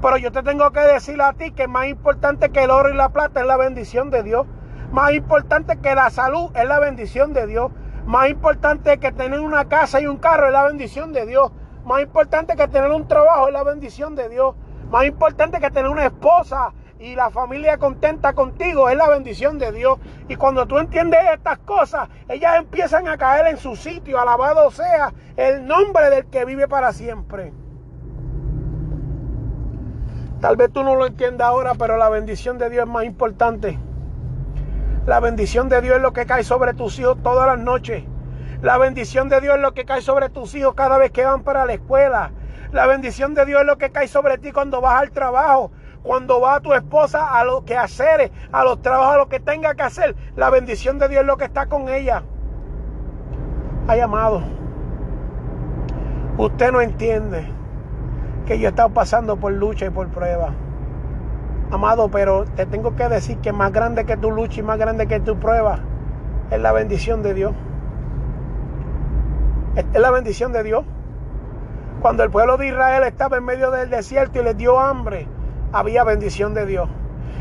Pero 0.00 0.16
yo 0.16 0.30
te 0.30 0.44
tengo 0.44 0.70
que 0.70 0.80
decir 0.80 1.20
a 1.20 1.32
ti 1.32 1.50
que 1.50 1.66
más 1.66 1.88
importante 1.88 2.50
que 2.50 2.62
el 2.62 2.70
oro 2.70 2.88
y 2.88 2.94
la 2.94 3.08
plata 3.08 3.40
es 3.40 3.46
la 3.46 3.56
bendición 3.56 4.10
de 4.10 4.22
Dios. 4.22 4.46
Más 4.92 5.14
importante 5.14 5.78
que 5.78 5.94
la 5.94 6.10
salud 6.10 6.50
es 6.54 6.68
la 6.68 6.78
bendición 6.78 7.32
de 7.32 7.46
Dios. 7.46 7.72
Más 8.04 8.28
importante 8.28 8.98
que 8.98 9.10
tener 9.10 9.40
una 9.40 9.66
casa 9.66 10.02
y 10.02 10.06
un 10.06 10.18
carro 10.18 10.48
es 10.48 10.52
la 10.52 10.64
bendición 10.64 11.14
de 11.14 11.24
Dios. 11.24 11.50
Más 11.86 12.02
importante 12.02 12.56
que 12.56 12.68
tener 12.68 12.90
un 12.90 13.08
trabajo 13.08 13.46
es 13.46 13.54
la 13.54 13.64
bendición 13.64 14.14
de 14.14 14.28
Dios. 14.28 14.54
Más 14.90 15.06
importante 15.06 15.60
que 15.60 15.70
tener 15.70 15.90
una 15.90 16.04
esposa 16.04 16.74
y 16.98 17.16
la 17.16 17.30
familia 17.30 17.78
contenta 17.78 18.34
contigo 18.34 18.90
es 18.90 18.96
la 18.98 19.08
bendición 19.08 19.58
de 19.58 19.72
Dios. 19.72 19.98
Y 20.28 20.36
cuando 20.36 20.66
tú 20.66 20.76
entiendes 20.76 21.20
estas 21.32 21.58
cosas, 21.60 22.10
ellas 22.28 22.58
empiezan 22.58 23.08
a 23.08 23.16
caer 23.16 23.46
en 23.46 23.56
su 23.56 23.76
sitio. 23.76 24.20
Alabado 24.20 24.70
sea 24.70 25.14
el 25.36 25.66
nombre 25.66 26.10
del 26.10 26.26
que 26.26 26.44
vive 26.44 26.68
para 26.68 26.92
siempre. 26.92 27.54
Tal 30.42 30.58
vez 30.58 30.70
tú 30.70 30.84
no 30.84 30.96
lo 30.96 31.06
entiendas 31.06 31.48
ahora, 31.48 31.72
pero 31.78 31.96
la 31.96 32.10
bendición 32.10 32.58
de 32.58 32.68
Dios 32.68 32.84
es 32.84 32.92
más 32.92 33.04
importante. 33.04 33.78
La 35.04 35.18
bendición 35.18 35.68
de 35.68 35.80
Dios 35.80 35.96
es 35.96 36.02
lo 36.02 36.12
que 36.12 36.26
cae 36.26 36.44
sobre 36.44 36.74
tus 36.74 36.96
hijos 37.00 37.18
todas 37.24 37.48
las 37.48 37.58
noches. 37.58 38.04
La 38.62 38.78
bendición 38.78 39.28
de 39.28 39.40
Dios 39.40 39.56
es 39.56 39.60
lo 39.60 39.74
que 39.74 39.84
cae 39.84 40.00
sobre 40.00 40.28
tus 40.28 40.54
hijos 40.54 40.74
cada 40.74 40.96
vez 40.96 41.10
que 41.10 41.24
van 41.24 41.42
para 41.42 41.66
la 41.66 41.72
escuela. 41.72 42.30
La 42.70 42.86
bendición 42.86 43.34
de 43.34 43.44
Dios 43.44 43.62
es 43.62 43.66
lo 43.66 43.78
que 43.78 43.90
cae 43.90 44.06
sobre 44.06 44.38
ti 44.38 44.52
cuando 44.52 44.80
vas 44.80 45.02
al 45.02 45.10
trabajo, 45.10 45.72
cuando 46.04 46.40
va 46.40 46.60
tu 46.60 46.72
esposa 46.72 47.36
a 47.36 47.42
lo 47.42 47.64
que 47.64 47.76
hacer, 47.76 48.30
a 48.52 48.62
los 48.62 48.80
trabajos, 48.80 49.14
a 49.14 49.18
lo 49.18 49.28
que 49.28 49.40
tenga 49.40 49.74
que 49.74 49.82
hacer. 49.82 50.14
La 50.36 50.50
bendición 50.50 51.00
de 51.00 51.08
Dios 51.08 51.22
es 51.22 51.26
lo 51.26 51.36
que 51.36 51.46
está 51.46 51.66
con 51.66 51.88
ella. 51.88 52.22
Ay, 53.88 53.98
amado, 53.98 54.40
usted 56.38 56.70
no 56.70 56.80
entiende 56.80 57.44
que 58.46 58.56
yo 58.56 58.68
he 58.68 58.70
estado 58.70 58.90
pasando 58.90 59.36
por 59.36 59.52
lucha 59.52 59.86
y 59.86 59.90
por 59.90 60.06
prueba. 60.10 60.54
Amado, 61.72 62.10
pero 62.10 62.44
te 62.54 62.66
tengo 62.66 62.96
que 62.96 63.08
decir 63.08 63.38
que 63.38 63.50
más 63.50 63.72
grande 63.72 64.04
que 64.04 64.18
tu 64.18 64.30
lucha 64.30 64.60
y 64.60 64.62
más 64.62 64.78
grande 64.78 65.06
que 65.06 65.20
tu 65.20 65.38
prueba 65.38 65.78
es 66.50 66.60
la 66.60 66.70
bendición 66.70 67.22
de 67.22 67.32
Dios. 67.32 67.54
Es 69.76 69.98
la 69.98 70.10
bendición 70.10 70.52
de 70.52 70.64
Dios. 70.64 70.84
Cuando 72.02 72.24
el 72.24 72.30
pueblo 72.30 72.58
de 72.58 72.68
Israel 72.68 73.04
estaba 73.04 73.38
en 73.38 73.46
medio 73.46 73.70
del 73.70 73.88
desierto 73.88 74.38
y 74.38 74.44
les 74.44 74.54
dio 74.58 74.78
hambre, 74.78 75.26
había 75.72 76.04
bendición 76.04 76.52
de 76.52 76.66
Dios. 76.66 76.90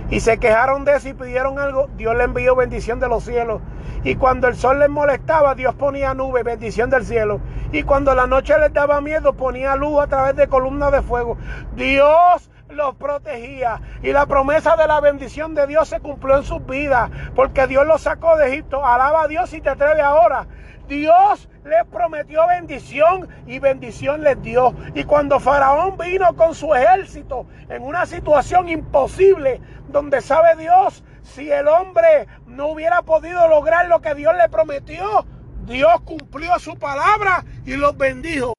Y 0.09 0.21
se 0.21 0.37
quejaron 0.37 0.85
de 0.85 0.95
eso 0.95 1.09
y 1.09 1.13
pidieron 1.13 1.59
algo, 1.59 1.89
Dios 1.97 2.15
le 2.15 2.23
envió 2.23 2.55
bendición 2.55 3.01
de 3.01 3.09
los 3.09 3.25
cielos. 3.25 3.61
Y 4.05 4.15
cuando 4.15 4.47
el 4.47 4.55
sol 4.55 4.79
les 4.79 4.89
molestaba, 4.89 5.55
Dios 5.55 5.75
ponía 5.75 6.13
nube, 6.13 6.43
bendición 6.43 6.89
del 6.89 7.03
cielo. 7.03 7.41
Y 7.73 7.83
cuando 7.83 8.15
la 8.15 8.27
noche 8.27 8.57
les 8.59 8.71
daba 8.71 9.01
miedo, 9.01 9.33
ponía 9.33 9.75
luz 9.75 9.99
a 9.99 10.07
través 10.07 10.37
de 10.37 10.47
columnas 10.47 10.93
de 10.93 11.01
fuego. 11.01 11.37
Dios 11.75 12.49
los 12.71 12.95
protegía. 12.95 13.81
Y 14.01 14.11
la 14.11 14.25
promesa 14.25 14.75
de 14.75 14.87
la 14.87 14.99
bendición 14.99 15.55
de 15.55 15.67
Dios 15.67 15.89
se 15.89 15.99
cumplió 15.99 16.37
en 16.37 16.43
sus 16.43 16.65
vidas, 16.65 17.09
porque 17.35 17.67
Dios 17.67 17.85
los 17.85 18.01
sacó 18.01 18.37
de 18.37 18.49
Egipto. 18.49 18.85
Alaba 18.85 19.23
a 19.23 19.27
Dios 19.27 19.49
si 19.49 19.61
te 19.61 19.69
atreves 19.69 20.03
ahora. 20.03 20.47
Dios 20.87 21.47
les 21.63 21.85
prometió 21.85 22.45
bendición 22.47 23.29
y 23.47 23.59
bendición 23.59 24.23
les 24.23 24.41
dio. 24.41 24.75
Y 24.93 25.05
cuando 25.05 25.39
Faraón 25.39 25.97
vino 25.97 26.35
con 26.35 26.53
su 26.53 26.75
ejército 26.75 27.45
en 27.69 27.83
una 27.83 28.05
situación 28.05 28.67
imposible, 28.67 29.61
donde 29.87 30.19
sabe 30.19 30.55
Dios, 30.57 31.03
si 31.21 31.49
el 31.49 31.67
hombre 31.67 32.27
no 32.45 32.67
hubiera 32.67 33.03
podido 33.03 33.47
lograr 33.47 33.87
lo 33.87 34.01
que 34.01 34.15
Dios 34.15 34.33
le 34.35 34.49
prometió, 34.49 35.25
Dios 35.65 36.01
cumplió 36.03 36.59
su 36.59 36.75
palabra 36.75 37.45
y 37.65 37.77
los 37.77 37.95
bendijo. 37.97 38.53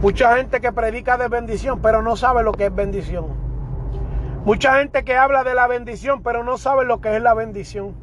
Mucha 0.00 0.36
gente 0.36 0.60
que 0.60 0.70
predica 0.70 1.16
de 1.16 1.28
bendición, 1.28 1.80
pero 1.80 2.02
no 2.02 2.16
sabe 2.16 2.42
lo 2.42 2.52
que 2.52 2.66
es 2.66 2.74
bendición. 2.74 3.43
Mucha 4.44 4.78
gente 4.78 5.04
que 5.04 5.16
habla 5.16 5.42
de 5.42 5.54
la 5.54 5.66
bendición, 5.66 6.22
pero 6.22 6.44
no 6.44 6.58
sabe 6.58 6.84
lo 6.84 7.00
que 7.00 7.16
es 7.16 7.22
la 7.22 7.32
bendición. 7.32 7.94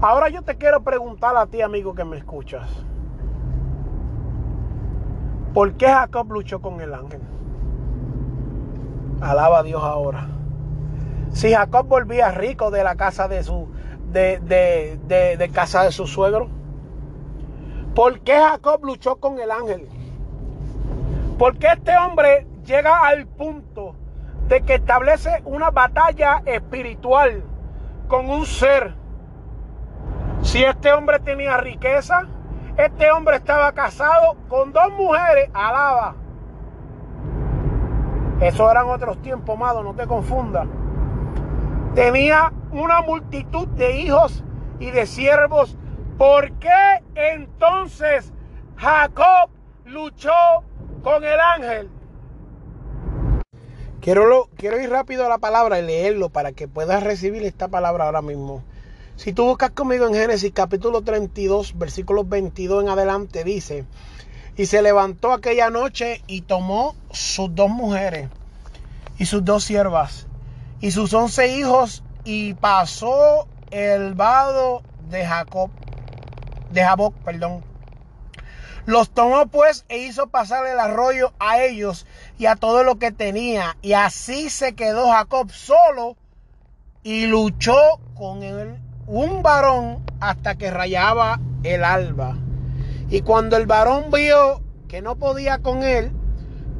Ahora 0.00 0.28
yo 0.30 0.42
te 0.42 0.56
quiero 0.56 0.82
preguntar 0.82 1.36
a 1.36 1.46
ti, 1.46 1.62
amigo, 1.62 1.94
que 1.94 2.04
me 2.04 2.16
escuchas. 2.16 2.68
¿Por 5.54 5.74
qué 5.74 5.86
Jacob 5.86 6.32
luchó 6.32 6.60
con 6.60 6.80
el 6.80 6.92
ángel? 6.92 7.20
Alaba 9.20 9.60
a 9.60 9.62
Dios 9.62 9.80
ahora. 9.80 10.26
Si 11.30 11.52
Jacob 11.52 11.86
volvía 11.86 12.32
rico 12.32 12.72
de 12.72 12.82
la 12.82 12.96
casa 12.96 13.28
de 13.28 13.44
su, 13.44 13.68
de, 14.10 14.40
de, 14.40 15.36
de 15.36 15.48
casa 15.50 15.84
de 15.84 15.92
su 15.92 16.08
suegro. 16.08 16.48
¿Por 17.94 18.18
qué 18.20 18.32
Jacob 18.32 18.84
luchó 18.84 19.16
con 19.16 19.38
el 19.38 19.52
ángel? 19.52 19.88
Porque 21.38 21.68
este 21.68 21.96
hombre 21.96 22.48
llega 22.64 23.06
al 23.06 23.28
punto 23.28 23.94
de 24.48 24.62
que 24.62 24.74
establece 24.74 25.42
una 25.44 25.70
batalla 25.70 26.42
espiritual 26.44 27.42
con 28.08 28.28
un 28.28 28.46
ser. 28.46 28.94
Si 30.42 30.62
este 30.62 30.92
hombre 30.92 31.18
tenía 31.20 31.56
riqueza, 31.56 32.26
Este 32.76 33.08
hombre 33.12 33.36
estaba 33.36 33.70
casado 33.70 34.36
con 34.48 34.72
dos 34.72 34.90
mujeres, 34.94 35.48
alaba. 35.54 36.16
Eso 38.40 38.68
eran 38.68 38.88
otros 38.88 39.22
tiempos, 39.22 39.54
amado, 39.54 39.84
no 39.84 39.94
te 39.94 40.08
confundas. 40.08 40.66
Tenía 41.94 42.52
una 42.72 43.00
multitud 43.02 43.68
de 43.68 44.00
hijos 44.00 44.42
y 44.80 44.90
de 44.90 45.06
siervos. 45.06 45.78
¿Por 46.18 46.50
qué 46.54 47.00
entonces 47.14 48.32
Jacob 48.76 49.50
luchó 49.84 50.32
con 51.04 51.22
el 51.22 51.38
ángel? 51.38 51.90
Quiero, 54.04 54.50
quiero 54.58 54.78
ir 54.78 54.90
rápido 54.90 55.24
a 55.24 55.30
la 55.30 55.38
palabra 55.38 55.78
y 55.78 55.82
leerlo 55.82 56.28
para 56.28 56.52
que 56.52 56.68
puedas 56.68 57.02
recibir 57.02 57.42
esta 57.42 57.68
palabra 57.68 58.04
ahora 58.04 58.20
mismo. 58.20 58.62
Si 59.16 59.32
tú 59.32 59.46
buscas 59.46 59.70
conmigo 59.70 60.06
en 60.06 60.12
Génesis 60.12 60.52
capítulo 60.52 61.00
32, 61.00 61.78
versículos 61.78 62.28
22 62.28 62.82
en 62.82 62.90
adelante, 62.90 63.44
dice, 63.44 63.86
y 64.58 64.66
se 64.66 64.82
levantó 64.82 65.32
aquella 65.32 65.70
noche 65.70 66.20
y 66.26 66.42
tomó 66.42 66.94
sus 67.12 67.54
dos 67.54 67.70
mujeres 67.70 68.28
y 69.16 69.24
sus 69.24 69.42
dos 69.42 69.64
siervas 69.64 70.26
y 70.82 70.90
sus 70.90 71.14
once 71.14 71.56
hijos 71.56 72.02
y 72.26 72.52
pasó 72.52 73.48
el 73.70 74.12
vado 74.12 74.82
de 75.08 75.24
Jacob, 75.24 75.70
de 76.70 76.84
Jaboc, 76.84 77.14
perdón, 77.24 77.64
los 78.86 79.10
tomó 79.10 79.46
pues 79.46 79.84
e 79.88 79.98
hizo 79.98 80.26
pasar 80.26 80.66
el 80.66 80.78
arroyo 80.78 81.32
a 81.38 81.60
ellos 81.60 82.06
y 82.38 82.46
a 82.46 82.56
todo 82.56 82.84
lo 82.84 82.98
que 82.98 83.12
tenía. 83.12 83.76
Y 83.82 83.94
así 83.94 84.50
se 84.50 84.74
quedó 84.74 85.10
Jacob 85.10 85.50
solo 85.50 86.16
y 87.02 87.26
luchó 87.26 87.76
con 88.14 88.42
él 88.42 88.78
un 89.06 89.42
varón 89.42 90.04
hasta 90.20 90.56
que 90.56 90.70
rayaba 90.70 91.40
el 91.62 91.84
alba. 91.84 92.36
Y 93.10 93.20
cuando 93.20 93.56
el 93.56 93.66
varón 93.66 94.10
vio 94.10 94.62
que 94.88 95.02
no 95.02 95.16
podía 95.16 95.58
con 95.58 95.82
él, 95.82 96.12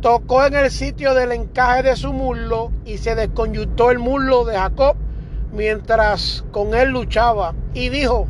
tocó 0.01 0.45
en 0.45 0.55
el 0.55 0.71
sitio 0.71 1.15
del 1.15 1.33
encaje 1.33 1.83
de 1.83 1.97
su 1.97 2.13
muslo 2.13 2.73
y 2.85 2.99
se 2.99 3.15
desconyuntó 3.15 3.91
el 3.91 3.99
muslo 3.99 4.45
de 4.45 4.57
Jacob 4.57 4.97
mientras 5.53 6.45
con 6.51 6.75
él 6.75 6.91
luchaba. 6.91 7.55
Y 7.73 7.89
dijo, 7.89 8.27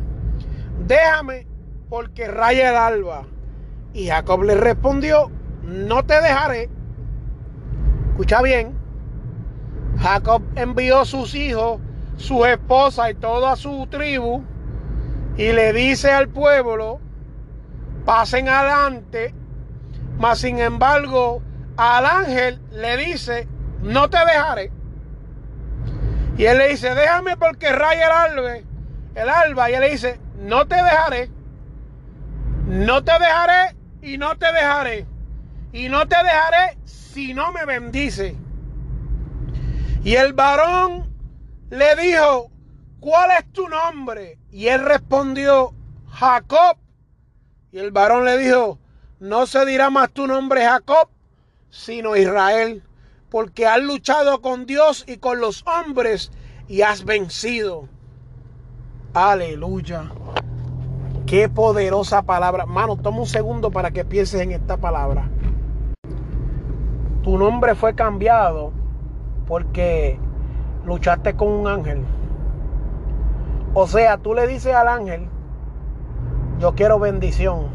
déjame 0.87 1.47
porque 1.89 2.27
raya 2.27 2.69
el 2.69 2.75
alba. 2.75 3.25
Y 3.95 4.09
Jacob 4.09 4.43
le 4.43 4.55
respondió, 4.55 5.31
no 5.63 6.03
te 6.03 6.19
dejaré. 6.19 6.69
Escucha 8.09 8.41
bien. 8.41 8.77
Jacob 9.97 10.43
envió 10.55 11.05
sus 11.05 11.33
hijos, 11.33 11.79
su 12.17 12.45
esposa 12.45 13.09
y 13.09 13.13
toda 13.13 13.55
su 13.55 13.87
tribu 13.89 14.43
y 15.37 15.53
le 15.53 15.71
dice 15.71 16.11
al 16.11 16.27
pueblo, 16.27 16.99
pasen 18.03 18.49
adelante. 18.49 19.33
Mas 20.17 20.39
sin 20.39 20.59
embargo, 20.59 21.41
al 21.77 22.05
ángel 22.05 22.59
le 22.71 22.97
dice, 22.97 23.47
no 23.81 24.09
te 24.09 24.17
dejaré. 24.17 24.73
Y 26.37 26.43
él 26.43 26.57
le 26.57 26.67
dice, 26.67 26.93
déjame 26.95 27.37
porque 27.37 27.71
raya 27.71 28.07
el 28.07 28.11
alba. 28.11 28.57
El 29.15 29.29
alba. 29.29 29.71
Y 29.71 29.73
él 29.75 29.79
le 29.79 29.89
dice, 29.91 30.19
no 30.37 30.67
te 30.67 30.75
dejaré. 30.75 31.29
No 32.67 33.01
te 33.01 33.13
dejaré 33.13 33.84
y 34.05 34.19
no 34.19 34.37
te 34.37 34.45
dejaré. 34.45 35.07
Y 35.73 35.89
no 35.89 36.07
te 36.07 36.15
dejaré 36.15 36.77
si 36.85 37.33
no 37.33 37.51
me 37.51 37.65
bendice. 37.65 38.35
Y 40.03 40.13
el 40.13 40.33
varón 40.33 41.11
le 41.71 41.95
dijo, 41.95 42.51
¿cuál 42.99 43.31
es 43.31 43.51
tu 43.51 43.67
nombre? 43.67 44.37
Y 44.51 44.67
él 44.67 44.85
respondió, 44.85 45.73
Jacob. 46.11 46.77
Y 47.71 47.79
el 47.79 47.91
varón 47.91 48.23
le 48.23 48.37
dijo, 48.37 48.79
no 49.19 49.47
se 49.47 49.65
dirá 49.65 49.89
más 49.89 50.11
tu 50.11 50.27
nombre 50.27 50.63
Jacob, 50.63 51.09
sino 51.71 52.15
Israel, 52.15 52.83
porque 53.29 53.65
has 53.65 53.81
luchado 53.81 54.41
con 54.41 54.65
Dios 54.65 55.03
y 55.07 55.17
con 55.17 55.41
los 55.41 55.65
hombres 55.65 56.31
y 56.67 56.83
has 56.83 57.03
vencido. 57.03 57.89
Aleluya. 59.13 60.11
Qué 61.25 61.49
poderosa 61.49 62.21
palabra. 62.21 62.67
Mano, 62.67 62.97
toma 62.97 63.19
un 63.19 63.25
segundo 63.25 63.71
para 63.71 63.89
que 63.89 64.05
pienses 64.05 64.41
en 64.41 64.51
esta 64.51 64.77
palabra. 64.77 65.27
Tu 67.23 67.35
nombre 67.39 67.73
fue 67.73 67.95
cambiado 67.95 68.71
porque 69.47 70.19
luchaste 70.85 71.35
con 71.35 71.47
un 71.47 71.67
ángel. 71.67 72.05
O 73.73 73.87
sea, 73.87 74.17
tú 74.17 74.35
le 74.35 74.45
dices 74.45 74.75
al 74.75 74.87
ángel, 74.87 75.27
yo 76.59 76.75
quiero 76.75 76.99
bendición. 76.99 77.69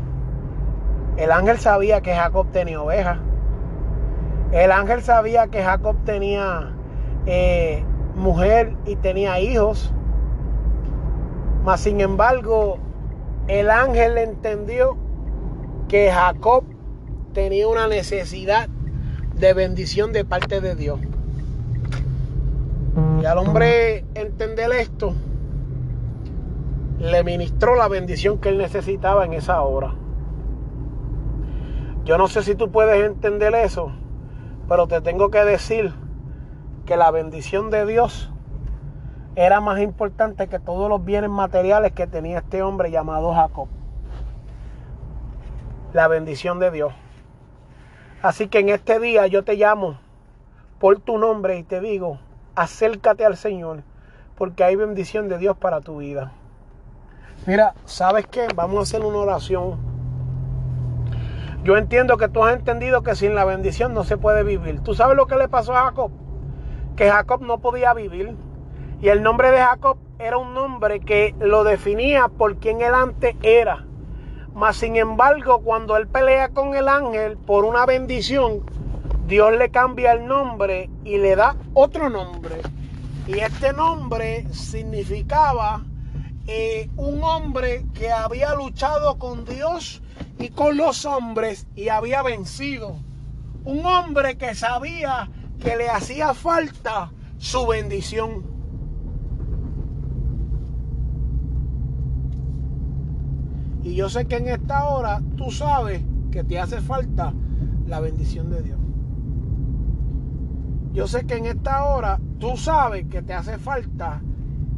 El 1.16 1.32
ángel 1.32 1.58
sabía 1.58 2.02
que 2.02 2.14
Jacob 2.14 2.46
tenía 2.52 2.80
ovejas. 2.80 3.18
El 4.52 4.70
ángel 4.70 5.02
sabía 5.02 5.48
que 5.48 5.64
Jacob 5.64 5.96
tenía 6.04 6.72
eh, 7.26 7.82
mujer 8.14 8.76
y 8.86 8.94
tenía 8.94 9.40
hijos. 9.40 9.92
Mas 11.64 11.80
sin 11.80 12.00
embargo, 12.00 12.78
el 13.48 13.70
ángel 13.70 14.18
entendió 14.18 14.96
que 15.88 16.10
Jacob 16.12 16.64
tenía 17.32 17.68
una 17.68 17.88
necesidad 17.88 18.68
de 19.34 19.54
bendición 19.54 20.12
de 20.12 20.24
parte 20.24 20.60
de 20.60 20.74
Dios. 20.74 21.00
Y 23.20 23.24
al 23.24 23.38
hombre 23.38 24.04
entender 24.14 24.70
esto, 24.72 25.14
le 26.98 27.24
ministró 27.24 27.76
la 27.76 27.88
bendición 27.88 28.38
que 28.38 28.50
él 28.50 28.58
necesitaba 28.58 29.24
en 29.24 29.32
esa 29.32 29.62
hora. 29.62 29.94
Yo 32.04 32.18
no 32.18 32.28
sé 32.28 32.42
si 32.42 32.54
tú 32.54 32.70
puedes 32.70 33.04
entender 33.04 33.54
eso, 33.54 33.92
pero 34.68 34.86
te 34.86 35.00
tengo 35.00 35.30
que 35.30 35.44
decir 35.44 35.92
que 36.86 36.96
la 36.96 37.10
bendición 37.10 37.70
de 37.70 37.86
Dios 37.86 38.30
era 39.36 39.60
más 39.60 39.80
importante 39.80 40.48
que 40.48 40.58
todos 40.58 40.88
los 40.88 41.04
bienes 41.04 41.30
materiales 41.30 41.92
que 41.92 42.06
tenía 42.06 42.38
este 42.38 42.62
hombre 42.62 42.90
llamado 42.90 43.32
Jacob. 43.32 43.68
La 45.92 46.08
bendición 46.08 46.58
de 46.58 46.70
Dios. 46.70 46.92
Así 48.22 48.48
que 48.48 48.58
en 48.58 48.68
este 48.68 48.98
día 48.98 49.26
yo 49.26 49.44
te 49.44 49.54
llamo 49.54 49.98
por 50.78 50.98
tu 50.98 51.18
nombre 51.18 51.58
y 51.58 51.62
te 51.62 51.80
digo, 51.80 52.18
acércate 52.54 53.24
al 53.24 53.36
Señor, 53.36 53.82
porque 54.36 54.64
hay 54.64 54.76
bendición 54.76 55.28
de 55.28 55.38
Dios 55.38 55.56
para 55.56 55.80
tu 55.80 55.98
vida. 55.98 56.32
Mira, 57.46 57.74
¿sabes 57.84 58.26
qué? 58.26 58.48
Vamos 58.54 58.78
a 58.78 58.82
hacer 58.82 59.04
una 59.04 59.18
oración. 59.18 59.78
Yo 61.62 61.76
entiendo 61.76 62.16
que 62.16 62.28
tú 62.28 62.44
has 62.44 62.54
entendido 62.56 63.02
que 63.02 63.14
sin 63.14 63.34
la 63.34 63.44
bendición 63.44 63.94
no 63.94 64.04
se 64.04 64.16
puede 64.16 64.42
vivir. 64.42 64.80
¿Tú 64.80 64.94
sabes 64.94 65.16
lo 65.16 65.26
que 65.26 65.36
le 65.36 65.48
pasó 65.48 65.74
a 65.74 65.84
Jacob? 65.84 66.10
Que 66.96 67.10
Jacob 67.10 67.42
no 67.42 67.58
podía 67.58 67.94
vivir 67.94 68.36
y 69.02 69.08
el 69.08 69.22
nombre 69.22 69.50
de 69.50 69.58
Jacob 69.58 69.98
era 70.18 70.36
un 70.36 70.52
nombre 70.52 71.00
que 71.00 71.34
lo 71.40 71.64
definía 71.64 72.28
por 72.28 72.56
quien 72.58 72.82
él 72.82 72.94
antes 72.94 73.34
era. 73.42 73.86
Mas 74.54 74.76
sin 74.76 74.96
embargo, 74.96 75.60
cuando 75.62 75.96
él 75.96 76.06
pelea 76.06 76.50
con 76.50 76.74
el 76.74 76.88
ángel 76.88 77.38
por 77.38 77.64
una 77.64 77.86
bendición, 77.86 78.60
Dios 79.26 79.56
le 79.56 79.70
cambia 79.70 80.12
el 80.12 80.26
nombre 80.26 80.90
y 81.04 81.16
le 81.16 81.36
da 81.36 81.56
otro 81.72 82.10
nombre. 82.10 82.56
Y 83.26 83.38
este 83.38 83.72
nombre 83.72 84.46
significaba 84.52 85.84
eh, 86.46 86.90
un 86.96 87.22
hombre 87.22 87.86
que 87.94 88.10
había 88.10 88.54
luchado 88.54 89.18
con 89.18 89.44
Dios 89.44 90.02
y 90.38 90.48
con 90.50 90.76
los 90.76 91.06
hombres 91.06 91.66
y 91.74 91.88
había 91.88 92.22
vencido. 92.22 92.96
Un 93.64 93.86
hombre 93.86 94.36
que 94.36 94.54
sabía 94.54 95.30
que 95.58 95.76
le 95.76 95.88
hacía 95.88 96.34
falta 96.34 97.12
su 97.38 97.66
bendición. 97.66 98.59
Y 103.82 103.94
yo 103.94 104.08
sé 104.08 104.26
que 104.26 104.36
en 104.36 104.48
esta 104.48 104.88
hora 104.88 105.22
tú 105.36 105.50
sabes 105.50 106.02
que 106.30 106.44
te 106.44 106.58
hace 106.58 106.80
falta 106.80 107.32
la 107.86 108.00
bendición 108.00 108.50
de 108.50 108.62
Dios. 108.62 108.78
Yo 110.92 111.06
sé 111.06 111.24
que 111.24 111.36
en 111.36 111.46
esta 111.46 111.84
hora 111.84 112.20
tú 112.38 112.56
sabes 112.56 113.06
que 113.06 113.22
te 113.22 113.32
hace 113.32 113.58
falta 113.58 114.22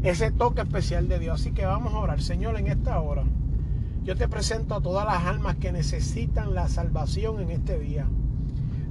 ese 0.03 0.31
toque 0.31 0.61
especial 0.63 1.09
de 1.09 1.19
Dios. 1.19 1.41
Así 1.41 1.53
que 1.53 1.65
vamos 1.65 1.95
a 1.95 1.99
orar. 1.99 2.21
Señor, 2.21 2.59
en 2.59 2.67
esta 2.67 3.01
hora 3.01 3.25
yo 4.05 4.17
te 4.17 4.29
presento 4.29 4.75
a 4.75 4.81
todas 4.81 5.05
las 5.07 5.25
almas 5.25 5.57
que 5.57 5.73
necesitan 5.73 6.55
la 6.55 6.69
salvación 6.69 7.41
en 7.41 7.51
este 7.51 7.79
día. 7.79 8.07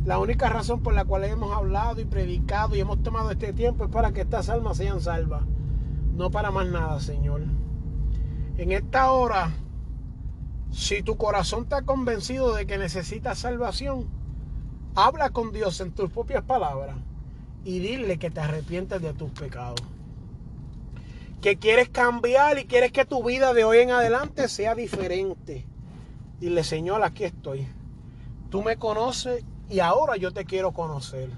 La 0.05 0.17
única 0.17 0.49
razón 0.49 0.81
por 0.81 0.93
la 0.93 1.05
cual 1.05 1.25
hemos 1.25 1.55
hablado 1.55 2.01
y 2.01 2.05
predicado 2.05 2.75
y 2.75 2.79
hemos 2.79 3.03
tomado 3.03 3.29
este 3.29 3.53
tiempo 3.53 3.85
es 3.85 3.91
para 3.91 4.11
que 4.13 4.21
estas 4.21 4.49
almas 4.49 4.77
sean 4.77 4.99
salvas. 4.99 5.43
No 6.15 6.31
para 6.31 6.49
más 6.49 6.67
nada, 6.67 6.99
Señor. 6.99 7.43
En 8.57 8.71
esta 8.71 9.11
hora 9.11 9.51
si 10.71 11.03
tu 11.03 11.17
corazón 11.17 11.63
está 11.63 11.81
convencido 11.83 12.55
de 12.55 12.65
que 12.65 12.77
necesitas 12.77 13.39
salvación, 13.39 14.07
habla 14.95 15.29
con 15.29 15.51
Dios 15.51 15.79
en 15.81 15.91
tus 15.91 16.09
propias 16.09 16.43
palabras 16.43 16.95
y 17.63 17.79
dile 17.79 18.17
que 18.17 18.31
te 18.31 18.39
arrepientes 18.39 19.01
de 19.01 19.13
tus 19.13 19.31
pecados. 19.31 19.81
Que 21.41 21.57
quieres 21.57 21.89
cambiar 21.89 22.59
y 22.59 22.65
quieres 22.65 22.91
que 22.91 23.05
tu 23.05 23.23
vida 23.23 23.53
de 23.53 23.63
hoy 23.63 23.79
en 23.79 23.91
adelante 23.91 24.47
sea 24.47 24.75
diferente. 24.75 25.65
Dile, 26.39 26.63
Señor, 26.63 27.03
aquí 27.03 27.23
estoy. 27.23 27.67
Tú 28.49 28.61
me 28.61 28.77
conoces 28.77 29.43
y 29.69 29.79
ahora 29.79 30.17
yo 30.17 30.31
te 30.31 30.45
quiero 30.45 30.71
conocer. 30.71 31.29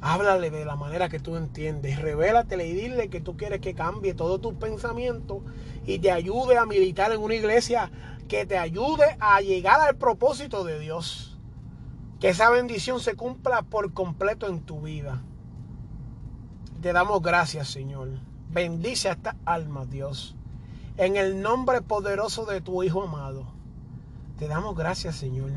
Háblale 0.00 0.50
de 0.50 0.64
la 0.64 0.76
manera 0.76 1.08
que 1.08 1.20
tú 1.20 1.36
entiendes. 1.36 2.00
Revélatele 2.00 2.66
y 2.66 2.74
dile 2.74 3.08
que 3.08 3.20
tú 3.20 3.36
quieres 3.36 3.60
que 3.60 3.74
cambie 3.74 4.14
todo 4.14 4.38
tu 4.38 4.58
pensamiento 4.58 5.42
y 5.86 5.98
te 5.98 6.10
ayude 6.10 6.58
a 6.58 6.66
militar 6.66 7.12
en 7.12 7.20
una 7.20 7.34
iglesia 7.34 7.90
que 8.28 8.46
te 8.46 8.58
ayude 8.58 9.16
a 9.20 9.40
llegar 9.40 9.80
al 9.80 9.96
propósito 9.96 10.64
de 10.64 10.78
Dios. 10.78 11.38
Que 12.20 12.30
esa 12.30 12.50
bendición 12.50 13.00
se 13.00 13.16
cumpla 13.16 13.62
por 13.62 13.92
completo 13.92 14.46
en 14.46 14.60
tu 14.60 14.80
vida. 14.80 15.22
Te 16.80 16.92
damos 16.92 17.22
gracias, 17.22 17.68
Señor. 17.68 18.08
Bendice 18.50 19.08
a 19.08 19.12
esta 19.12 19.36
alma, 19.44 19.84
Dios. 19.84 20.36
En 20.96 21.16
el 21.16 21.42
nombre 21.42 21.82
poderoso 21.82 22.46
de 22.46 22.60
tu 22.60 22.82
Hijo 22.82 23.02
amado. 23.02 23.46
Te 24.38 24.48
damos 24.48 24.76
gracias, 24.76 25.16
Señor. 25.16 25.50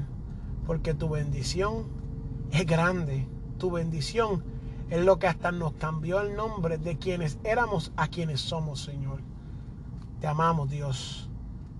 Porque 0.65 0.93
tu 0.93 1.10
bendición 1.10 1.86
es 2.51 2.65
grande. 2.65 3.27
Tu 3.58 3.71
bendición 3.71 4.43
es 4.89 5.03
lo 5.03 5.19
que 5.19 5.27
hasta 5.27 5.51
nos 5.51 5.73
cambió 5.73 6.21
el 6.21 6.36
nombre 6.36 6.77
de 6.77 6.97
quienes 6.97 7.39
éramos 7.43 7.91
a 7.97 8.08
quienes 8.08 8.41
somos, 8.41 8.82
Señor. 8.82 9.19
Te 10.19 10.27
amamos, 10.27 10.69
Dios. 10.69 11.30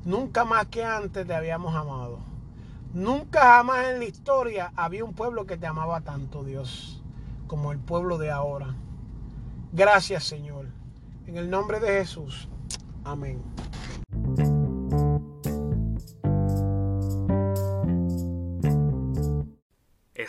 Nunca 0.06 0.46
más 0.46 0.68
que 0.68 0.84
antes 0.84 1.28
te 1.28 1.34
habíamos 1.34 1.76
amado. 1.76 2.20
Nunca 2.94 3.42
jamás 3.42 3.88
en 3.88 4.00
la 4.00 4.06
historia 4.06 4.72
había 4.76 5.04
un 5.04 5.14
pueblo 5.14 5.46
que 5.46 5.58
te 5.58 5.68
amaba 5.68 6.02
tanto, 6.02 6.44
Dios, 6.44 7.04
como 7.48 7.72
el 7.72 7.80
pueblo 7.80 8.18
de 8.18 8.32
ahora. 8.32 8.76
Gracias, 9.74 10.24
Señor. 10.24 10.68
En 11.28 11.38
el 11.38 11.50
nombre 11.50 11.80
de 11.80 11.90
Jesús. 11.90 12.48
Amén. 13.04 13.42